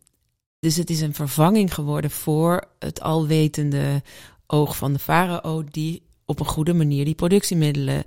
Dus 0.61 0.77
het 0.77 0.90
is 0.90 1.01
een 1.01 1.14
vervanging 1.14 1.75
geworden 1.75 2.11
voor 2.11 2.64
het 2.79 3.01
alwetende 3.01 4.03
oog 4.47 4.77
van 4.77 4.92
de 4.92 4.99
farao, 4.99 5.64
die 5.70 6.03
op 6.25 6.40
een 6.40 6.47
goede 6.47 6.75
manier 6.75 7.05
die 7.05 7.14
productiemiddelen 7.14 8.05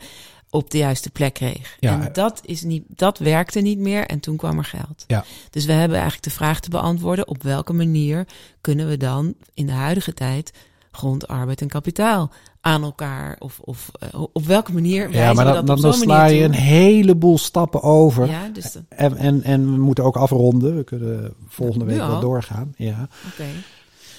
op 0.50 0.72
de 0.72 0.78
juiste 0.78 1.10
plek 1.10 1.34
kreeg. 1.34 1.78
Ja. 1.80 2.02
En 2.02 2.14
dat, 2.14 2.42
is 2.46 2.64
niet, 2.64 2.84
dat 2.88 3.18
werkte 3.18 3.60
niet 3.60 3.80
meer 3.80 4.06
en 4.06 4.20
toen 4.20 4.38
kwam 4.38 4.58
er 4.58 4.64
geld. 4.64 5.04
Ja. 5.08 5.24
Dus 5.50 5.66
we 5.66 5.72
hebben 5.72 5.98
eigenlijk 5.98 6.24
de 6.24 6.36
vraag 6.36 6.60
te 6.60 6.70
beantwoorden: 6.70 7.28
op 7.28 7.44
welke 7.44 7.74
manier 7.74 8.28
kunnen 8.62 8.88
we 8.88 8.98
dan 8.98 9.34
in 9.54 9.66
de 9.66 9.72
huidige 9.72 10.14
tijd 10.14 10.52
grond, 10.92 11.28
arbeid 11.28 11.62
en 11.62 11.68
kapitaal 11.68 12.32
aan 12.62 12.84
elkaar? 12.84 13.36
Of, 13.40 13.60
of 13.60 13.92
uh, 14.14 14.22
op 14.34 14.46
welke 14.46 14.74
manier 14.74 15.12
Ja, 15.12 15.34
maar 15.34 15.46
dan, 15.46 15.66
dan, 15.66 15.82
dan 15.82 15.94
sla 15.94 16.26
je 16.26 16.44
een 16.44 16.52
heleboel 16.52 17.38
stappen 17.38 17.82
over. 17.82 18.30
Ja, 18.30 18.48
dus 18.48 18.72
de... 18.72 18.84
en, 18.90 19.18
en, 19.18 19.44
en 19.44 19.74
we 19.74 19.82
moeten 19.82 20.04
ook 20.04 20.18
afronden. 20.18 20.76
We 20.76 20.84
kunnen 20.84 21.34
volgende 21.48 21.86
week 21.86 21.98
wel 21.98 22.20
doorgaan. 22.20 22.74
Ja. 22.78 23.10
Oké. 23.32 23.42
Okay. 23.42 23.54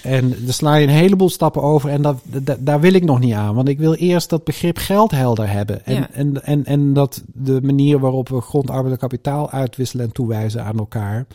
En 0.02 0.28
dan 0.28 0.52
sla 0.52 0.74
je 0.74 0.86
een 0.86 0.92
heleboel 0.92 1.30
stappen 1.30 1.62
over 1.62 1.90
en 1.90 2.02
dat, 2.02 2.16
dat, 2.24 2.56
daar 2.60 2.80
wil 2.80 2.92
ik 2.92 3.04
nog 3.04 3.18
niet 3.18 3.34
aan. 3.34 3.54
Want 3.54 3.68
ik 3.68 3.78
wil 3.78 3.94
eerst 3.94 4.30
dat 4.30 4.44
begrip 4.44 4.76
geld 4.78 5.10
helder 5.10 5.50
hebben. 5.50 5.84
En, 5.84 5.94
ja. 5.94 6.10
en, 6.10 6.44
en, 6.44 6.64
en 6.64 6.92
dat 6.92 7.22
de 7.26 7.60
manier 7.62 7.98
waarop 7.98 8.28
we 8.28 8.40
grond, 8.40 8.70
arbeid 8.70 8.92
en 8.92 8.98
kapitaal 8.98 9.50
uitwisselen 9.50 10.04
en 10.04 10.12
toewijzen 10.12 10.64
aan 10.64 10.78
elkaar. 10.78 11.26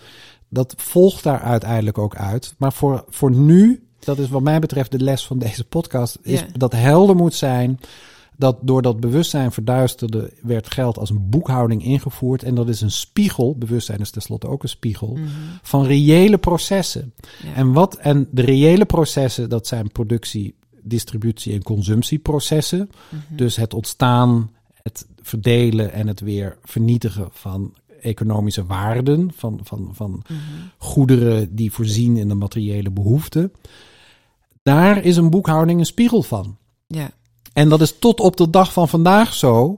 Dat 0.49 0.73
volgt 0.77 1.23
daar 1.23 1.39
uiteindelijk 1.39 1.97
ook 1.97 2.15
uit. 2.15 2.55
Maar 2.57 2.73
voor, 2.73 3.03
voor 3.09 3.31
nu 3.31 3.83
dat 4.05 4.17
is 4.17 4.29
wat 4.29 4.41
mij 4.41 4.59
betreft 4.59 4.91
de 4.91 4.99
les 4.99 5.25
van 5.25 5.39
deze 5.39 5.63
podcast, 5.63 6.17
is 6.21 6.39
Ja. 6.39 6.45
dat 6.57 6.71
helder 6.71 7.15
moet 7.15 7.33
zijn 7.33 7.79
dat 8.43 8.57
door 8.61 8.81
dat 8.81 8.99
bewustzijn 8.99 9.51
verduisterde 9.51 10.33
werd 10.41 10.73
geld 10.73 10.97
als 10.97 11.09
een 11.09 11.29
boekhouding 11.29 11.83
ingevoerd. 11.83 12.43
En 12.43 12.55
dat 12.55 12.69
is 12.69 12.81
een 12.81 12.91
spiegel, 12.91 13.55
bewustzijn 13.57 13.99
is 13.99 14.09
tenslotte 14.09 14.47
ook 14.47 14.63
een 14.63 14.69
spiegel, 14.69 15.11
Mhm. 15.13 15.27
van 15.61 15.85
reële 15.85 16.37
processen. 16.37 17.13
Ja. 17.43 17.53
En, 17.53 17.73
wat, 17.73 17.95
en 17.95 18.27
de 18.31 18.41
reële 18.41 18.85
processen, 18.85 19.49
dat 19.49 19.67
zijn 19.67 19.91
productie, 19.91 20.55
distributie 20.81 21.53
en 21.53 21.63
consumptieprocessen. 21.63 22.89
Mhm. 23.09 23.35
Dus 23.35 23.55
het 23.55 23.73
ontstaan, 23.73 24.51
het 24.81 25.07
verdelen 25.21 25.93
en 25.93 26.07
het 26.07 26.19
weer 26.19 26.57
vernietigen 26.63 27.27
van 27.31 27.73
economische 28.01 28.65
waarden, 28.65 29.31
van, 29.35 29.59
van, 29.63 29.89
van 29.93 30.09
Mhm. 30.27 30.39
goederen 30.77 31.55
die 31.55 31.71
voorzien 31.71 32.17
in 32.17 32.27
de 32.27 32.35
materiële 32.35 32.91
behoeften. 32.91 33.51
Daar 34.63 35.03
is 35.03 35.17
een 35.17 35.29
boekhouding 35.29 35.79
een 35.79 35.85
spiegel 35.85 36.21
van. 36.23 36.57
Ja. 36.87 37.11
En 37.53 37.69
dat 37.69 37.81
is 37.81 37.99
tot 37.99 38.19
op 38.19 38.37
de 38.37 38.49
dag 38.49 38.73
van 38.73 38.89
vandaag 38.89 39.33
zo. 39.33 39.77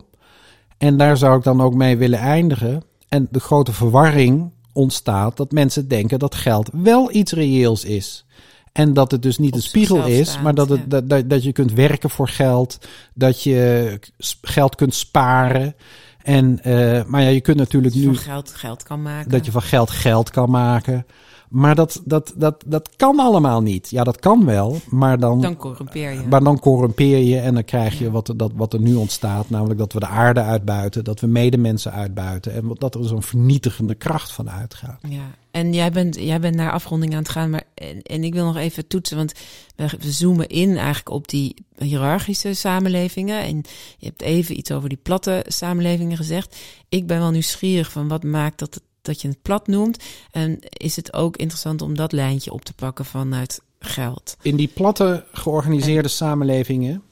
En 0.78 0.98
daar 0.98 1.18
zou 1.18 1.38
ik 1.38 1.44
dan 1.44 1.62
ook 1.62 1.74
mee 1.74 1.98
willen 1.98 2.20
eindigen. 2.20 2.84
En 3.08 3.28
de 3.32 3.40
grote 3.40 3.74
verwarring 3.74 4.52
ontstaat 4.74 5.38
dat 5.38 5.52
mensen 5.52 5.88
denken 5.88 6.20
dat 6.20 6.36
geld 6.36 6.70
wel 6.74 7.14
iets 7.14 7.32
reëels 7.32 7.84
is. 7.84 8.26
En 8.72 8.94
dat 8.94 9.12
het 9.12 9.22
dus 9.22 9.38
niet 9.38 9.52
Op 9.52 9.56
een 9.56 9.62
spiegel 9.62 10.06
is, 10.06 10.30
staat, 10.30 10.44
maar 10.44 10.56
dat, 10.56 10.70
het, 10.70 10.80
ja. 10.80 10.86
dat, 10.88 11.10
dat, 11.10 11.30
dat 11.30 11.44
je 11.44 11.52
kunt 11.52 11.72
werken 11.72 12.10
voor 12.10 12.28
geld, 12.28 12.78
dat 13.14 13.44
je 13.44 14.00
geld 14.42 14.76
kunt 14.76 14.96
sparen. 14.96 15.76
En, 16.22 16.64
eh, 16.64 17.04
maar 17.04 17.22
ja, 17.22 17.28
je 17.28 17.42
kunt 17.42 17.58
natuurlijk 17.58 17.94
Dus 17.94 18.04
nu 18.04 18.16
van 18.16 18.24
geld 18.24 18.52
geld 18.52 18.84
kan 18.84 19.02
maken. 19.02 19.32
dat 19.32 19.46
je 19.46 19.52
van 19.52 19.62
geld 19.62 19.90
geld 19.90 20.30
kan 20.30 20.50
maken. 20.50 21.06
Maar 21.50 21.76
dat, 21.76 22.02
dat, 22.06 22.34
dat, 22.36 22.64
dat 22.66 22.90
kan 22.96 23.20
allemaal 23.20 23.62
niet. 23.62 23.90
Ja, 23.90 24.04
dat 24.04 24.20
kan 24.20 24.46
wel, 24.46 24.78
maar 24.90 25.20
dan, 25.20 25.42
dan 25.42 25.58
corrumpeer 25.58 26.12
je. 26.12 26.22
maar 26.30 26.44
dan 26.44 26.60
corrumpeer 26.60 27.18
je 27.18 27.40
en 27.40 27.54
dan 27.54 27.64
krijg 27.64 28.00
je 28.00 28.12
wat, 28.12 28.28
er- 28.28 28.38
dat, 28.38 28.52
wat 28.56 28.74
er 28.74 28.80
nu 28.80 28.96
ontstaat. 28.96 29.50
Namelijk 29.50 29.80
dat 29.80 29.94
we 29.94 30.00
de 30.00 30.08
aarde 30.08 30.42
uitbuiten, 30.42 31.04
dat 31.04 31.20
we 31.20 31.28
medemensen 31.28 31.92
uitbuiten. 31.92 32.54
En 32.54 32.76
dat 32.78 32.96
er 32.96 33.06
zo'n 33.08 33.22
vernietigende 33.24 33.96
kracht 33.96 34.32
van 34.32 34.50
uitgaat. 34.50 35.00
Ja, 35.10 35.32
en 35.52 35.74
jij 35.74 35.92
bent, 35.92 36.16
jij 36.16 36.40
bent 36.40 36.56
naar 36.56 36.72
afronding 36.72 37.12
aan 37.14 37.20
het 37.20 37.30
gaan, 37.30 37.50
maar 37.50 37.64
en, 37.74 38.02
en 38.02 38.24
ik 38.24 38.34
wil 38.34 38.46
nog 38.46 38.58
even 38.58 38.88
toetsen, 38.88 39.18
want 39.18 39.34
we, 39.76 39.90
we 40.00 40.12
zoomen 40.12 40.48
in 40.48 40.70
eigenlijk 40.78 41.10
op 41.10 41.28
die 41.28 41.56
hiërarchische 41.78 42.54
samenlevingen. 42.54 43.42
En 43.44 43.56
je 43.98 44.06
hebt 44.06 44.22
even 44.22 44.58
iets 44.58 44.72
over 44.72 44.90
die 44.90 45.00
platte 45.04 45.46
samenlevingen 45.48 46.18
gezegd. 46.18 46.58
Ik 46.90 47.08
ben 47.08 47.20
wel 47.20 47.32
nieuwsgierig 47.32 47.92
van 47.92 48.08
wat 48.08 48.24
maakt 48.24 48.60
dat, 48.60 48.74
het, 48.74 48.84
dat 49.06 49.22
je 49.22 49.28
het 49.28 49.42
plat 49.42 49.68
noemt. 49.68 50.04
En 50.32 50.60
is 50.62 50.96
het 50.96 51.14
ook 51.14 51.38
interessant 51.38 51.82
om 51.82 51.96
dat 51.96 52.12
lijntje 52.12 52.52
op 52.52 52.66
te 52.66 52.74
pakken 52.74 53.06
vanuit 53.06 53.62
geld? 53.80 54.38
In 54.42 54.56
die 54.56 54.68
platte 54.68 55.26
georganiseerde 55.32 56.08
samenlevingen 56.08 57.04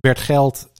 werd 0.00 0.18
geld 0.18 0.70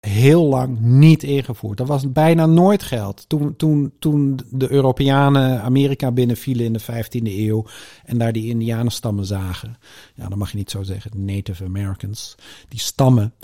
heel 0.00 0.44
lang 0.44 0.80
niet 0.80 1.22
ingevoerd. 1.22 1.80
Er 1.80 1.86
was 1.86 2.12
bijna 2.12 2.46
nooit 2.46 2.82
geld. 2.82 3.24
Toen, 3.28 3.56
toen, 3.56 3.92
toen 3.98 4.40
de 4.50 4.70
Europeanen 4.70 5.62
Amerika 5.62 6.12
binnenvielen 6.12 6.64
in 6.64 6.72
de 6.72 6.82
15e 6.82 7.22
eeuw 7.22 7.66
en 8.04 8.18
daar 8.18 8.32
die 8.32 8.48
Indianenstammen 8.48 9.24
zagen. 9.24 9.76
Ja, 10.14 10.28
dat 10.28 10.38
mag 10.38 10.50
je 10.50 10.56
niet 10.56 10.70
zo 10.70 10.82
zeggen. 10.82 11.24
Native 11.24 11.64
Americans. 11.64 12.34
Die 12.68 12.80
stammen, 12.80 13.34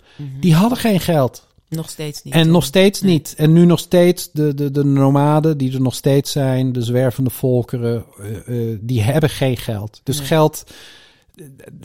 die 0.41 0.55
hadden 0.55 0.79
geen 0.79 1.01
geld. 1.01 1.47
Nog 1.69 1.91
steeds 1.91 2.23
niet. 2.23 2.35
En 2.35 2.51
nog 2.51 2.65
steeds 2.65 3.01
Nee. 3.01 3.13
niet. 3.13 3.35
En 3.37 3.53
nu 3.53 3.65
nog 3.65 3.79
steeds 3.79 4.31
de, 4.33 4.55
de, 4.55 4.71
de 4.71 4.85
nomaden 4.85 5.59
die 5.59 5.73
er 5.73 5.81
nog 5.81 5.95
steeds 5.95 6.33
zijn, 6.33 6.73
de 6.73 6.83
zwervende 6.83 7.31
volkeren, 7.31 8.05
eh, 8.19 8.71
eh, 8.73 8.79
die 8.81 9.03
hebben 9.03 9.31
geen 9.31 9.57
geld. 9.57 10.01
Dus 10.03 10.19
Nee. 10.19 10.27
geld, 10.27 10.65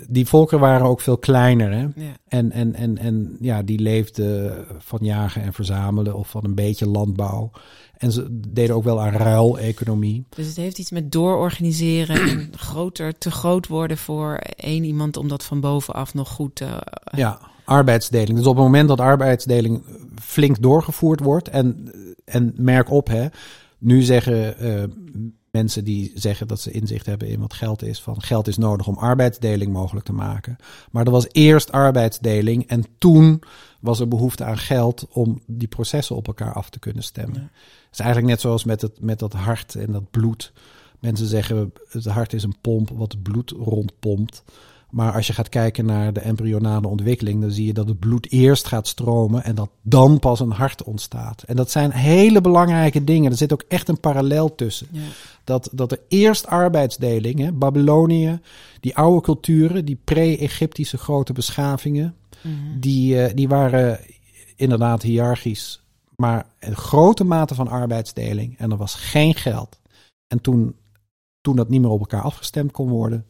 die 0.10 0.28
volkeren 0.28 0.60
waren 0.60 0.88
ook 0.88 1.02
veel 1.02 1.18
kleiner. 1.18 1.72
Hè? 1.72 1.82
Ja. 1.82 2.18
En, 2.28 2.52
en, 2.52 2.76
en, 2.76 2.98
en 2.98 3.38
ja, 3.40 3.62
die 3.64 3.80
leefden 3.80 4.66
van 4.80 5.00
jagen 5.02 5.42
en 5.42 5.54
verzamelen 5.54 6.16
of 6.16 6.30
van 6.30 6.46
een 6.46 6.56
beetje 6.56 6.88
landbouw. 6.88 7.52
En 7.98 8.12
ze 8.12 8.28
deden 8.48 8.76
ook 8.76 8.84
wel 8.84 9.02
aan 9.02 9.14
ruileconomie. 9.14 10.26
Dus 10.30 10.48
het 10.48 10.56
heeft 10.56 10.78
iets 10.78 10.92
met 10.92 11.12
doororganiseren 11.12 12.22
en 12.30 12.52
groter, 12.56 13.18
te 13.18 13.32
groot 13.32 13.68
worden 13.68 13.98
voor 13.98 14.36
één 14.56 14.84
iemand 14.84 15.18
om 15.18 15.28
dat 15.28 15.44
van 15.44 15.60
bovenaf 15.60 16.14
nog 16.14 16.30
goed 16.30 16.56
te... 16.56 16.68
Ja, 17.16 17.40
arbeidsdeling. 17.66 18.38
Dus 18.38 18.48
op 18.48 18.56
het 18.56 18.64
moment 18.64 18.88
dat 18.88 19.00
arbeidsdeling 19.00 19.84
flink 20.22 20.62
doorgevoerd 20.62 21.20
wordt, 21.20 21.50
en, 21.50 21.92
en 22.26 22.54
merk 22.56 22.90
op, 22.90 23.08
hè, 23.08 23.28
nu 23.78 24.02
zeggen 24.02 24.58
eh, 24.58 24.84
mensen 25.52 25.84
die 25.84 26.12
zeggen 26.16 26.48
dat 26.48 26.60
ze 26.60 26.72
inzicht 26.72 27.06
hebben 27.06 27.28
in 27.28 27.40
wat 27.40 27.54
geld 27.54 27.84
is, 27.84 28.02
van 28.02 28.22
geld 28.22 28.48
is 28.48 28.58
nodig 28.58 28.88
om 28.88 28.98
arbeidsdeling 28.98 29.74
mogelijk 29.74 30.06
te 30.06 30.14
maken. 30.14 30.56
Maar 30.92 31.06
er 31.06 31.12
was 31.12 31.28
eerst 31.32 31.72
arbeidsdeling 31.72 32.68
en 32.68 32.86
toen 32.98 33.44
was 33.80 34.00
er 34.00 34.08
behoefte 34.08 34.44
aan 34.44 34.58
geld 34.58 35.08
om 35.10 35.42
die 35.48 35.68
processen 35.68 36.16
op 36.16 36.28
elkaar 36.28 36.54
af 36.54 36.70
te 36.70 36.80
kunnen 36.80 37.04
stemmen. 37.04 37.40
Ja. 37.40 37.50
Het 37.52 38.00
is 38.00 38.00
eigenlijk 38.00 38.30
net 38.30 38.42
zoals 38.42 38.64
met, 38.64 38.82
het, 38.82 39.02
met 39.02 39.20
dat 39.20 39.34
hart 39.34 39.76
en 39.76 39.92
dat 39.92 40.12
bloed. 40.12 40.54
Mensen 41.00 41.28
zeggen 41.28 41.74
het 41.90 42.06
hart 42.06 42.34
is 42.34 42.44
een 42.44 42.60
pomp 42.62 42.90
wat 42.90 43.12
het 43.12 43.24
bloed 43.24 43.50
rondpompt. 43.50 44.44
Maar 44.92 45.14
als 45.14 45.28
je 45.28 45.34
gaat 45.34 45.50
kijken 45.50 45.86
naar 45.86 46.14
de 46.14 46.20
embryonale 46.20 46.88
ontwikkeling, 46.88 47.42
dan 47.42 47.52
zie 47.52 47.66
je 47.66 47.74
dat 47.74 47.88
het 47.88 48.00
bloed 48.00 48.32
eerst 48.32 48.68
gaat 48.68 48.88
stromen 48.88 49.44
en 49.44 49.56
dat 49.56 49.70
dan 49.82 50.20
pas 50.20 50.40
een 50.40 50.52
hart 50.52 50.84
ontstaat. 50.84 51.44
En 51.44 51.56
dat 51.56 51.72
zijn 51.72 51.92
hele 51.92 52.42
belangrijke 52.42 53.04
dingen. 53.04 53.32
Er 53.32 53.38
zit 53.38 53.54
ook 53.54 53.64
echt 53.68 53.90
een 53.90 54.00
parallel 54.00 54.56
tussen. 54.56 54.88
Ja. 54.92 55.02
Dat, 55.44 55.70
dat 55.72 55.92
er 55.92 56.00
eerst 56.08 56.48
arbeidsdeling, 56.48 57.40
hè, 57.40 57.52
Babylonië, 57.52 58.40
die 58.80 58.96
oude 58.96 59.22
culturen, 59.22 59.86
die 59.86 60.00
pre-Egyptische 60.04 60.98
grote 60.98 61.34
beschavingen, 61.34 62.16
Mhm. 62.44 62.80
die, 62.80 63.22
eh, 63.24 63.36
die 63.36 63.48
waren 63.48 64.00
inderdaad 64.56 65.02
hiërarchisch, 65.02 65.82
maar 66.16 66.46
een 66.60 66.76
grote 66.76 67.24
mate 67.24 67.56
van 67.56 67.68
arbeidsdeling. 67.68 68.58
En 68.58 68.72
er 68.72 68.78
was 68.78 68.96
geen 68.96 69.36
geld. 69.36 69.80
En 70.28 70.42
toen, 70.42 70.76
toen 71.42 71.56
dat 71.56 71.70
niet 71.70 71.82
meer 71.82 71.90
op 71.90 72.00
elkaar 72.00 72.22
afgestemd 72.22 72.72
kon 72.72 72.90
worden, 72.90 73.26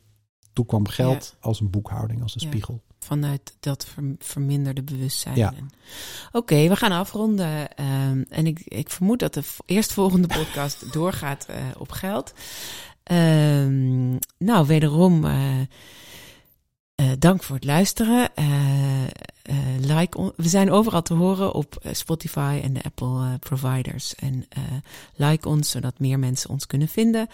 toen 0.54 0.66
kwam 0.66 0.88
geld 0.88 1.36
als 1.40 1.60
een 1.60 1.70
boekhouding, 1.70 2.22
als 2.22 2.36
een 2.36 2.42
Ja. 2.44 2.48
spiegel. 2.48 2.82
Vanuit 3.00 3.56
dat 3.60 3.86
ver- 3.86 4.16
verminderde 4.20 4.84
bewustzijn. 4.84 5.36
Ja. 5.36 5.54
Oké, 6.32 6.68
we 6.68 6.76
gaan 6.76 6.92
afronden. 6.92 7.76
Ehm, 7.76 8.24
en 8.30 8.46
ik, 8.48 8.60
ik 8.60 8.90
vermoed 8.90 9.20
dat 9.20 9.34
de 9.34 9.44
eerstvolgende 9.66 10.28
podcast 10.28 10.86
doorgaat 10.94 11.46
eh, 11.46 11.56
op 11.78 11.92
geld. 11.92 12.34
Ehm, 13.04 14.10
nou, 14.38 14.68
wederom 14.68 15.26
eh, 15.26 15.60
eh, 17.02 17.12
dank 17.20 17.44
voor 17.44 17.56
het 17.56 17.66
luisteren. 17.66 18.36
Eh, 18.36 19.04
eh, 19.04 19.10
like 19.78 20.34
we 20.36 20.48
zijn 20.48 20.72
overal 20.72 21.02
te 21.02 21.14
horen 21.14 21.54
op 21.54 21.82
Spotify 21.92 22.60
en 22.64 22.74
de 22.74 22.84
Apple 22.84 23.38
providers. 23.40 24.16
En 24.16 24.48
like 25.16 25.48
ons, 25.48 25.70
zodat 25.70 26.00
meer 26.00 26.20
mensen 26.20 26.50
ons 26.50 26.68
kunnen 26.68 26.88
vinden. 26.88 27.28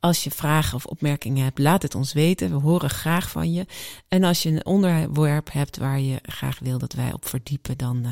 Als 0.00 0.24
je 0.24 0.30
vragen 0.30 0.74
of 0.74 0.86
opmerkingen 0.86 1.44
hebt, 1.44 1.58
laat 1.58 1.82
het 1.82 1.94
ons 1.94 2.12
weten. 2.12 2.50
We 2.50 2.56
horen 2.56 2.90
graag 2.90 3.30
van 3.30 3.52
je. 3.52 3.66
En 4.08 4.24
als 4.24 4.42
je 4.42 4.50
een 4.50 4.66
onderwerp 4.66 5.52
hebt 5.52 5.76
waar 5.76 6.00
je 6.00 6.18
graag 6.22 6.58
wil 6.58 6.78
dat 6.78 6.92
wij 6.92 7.12
op 7.12 7.26
verdiepen, 7.26 7.78
dan 7.78 8.06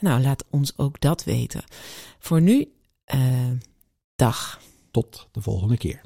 nou, 0.00 0.22
laat 0.22 0.44
ons 0.50 0.72
ook 0.76 1.00
dat 1.00 1.24
weten. 1.24 1.64
Voor 2.18 2.40
nu, 2.40 2.72
dag. 4.16 4.60
Tot 4.90 5.28
de 5.32 5.42
volgende 5.42 5.76
keer. 5.76 6.00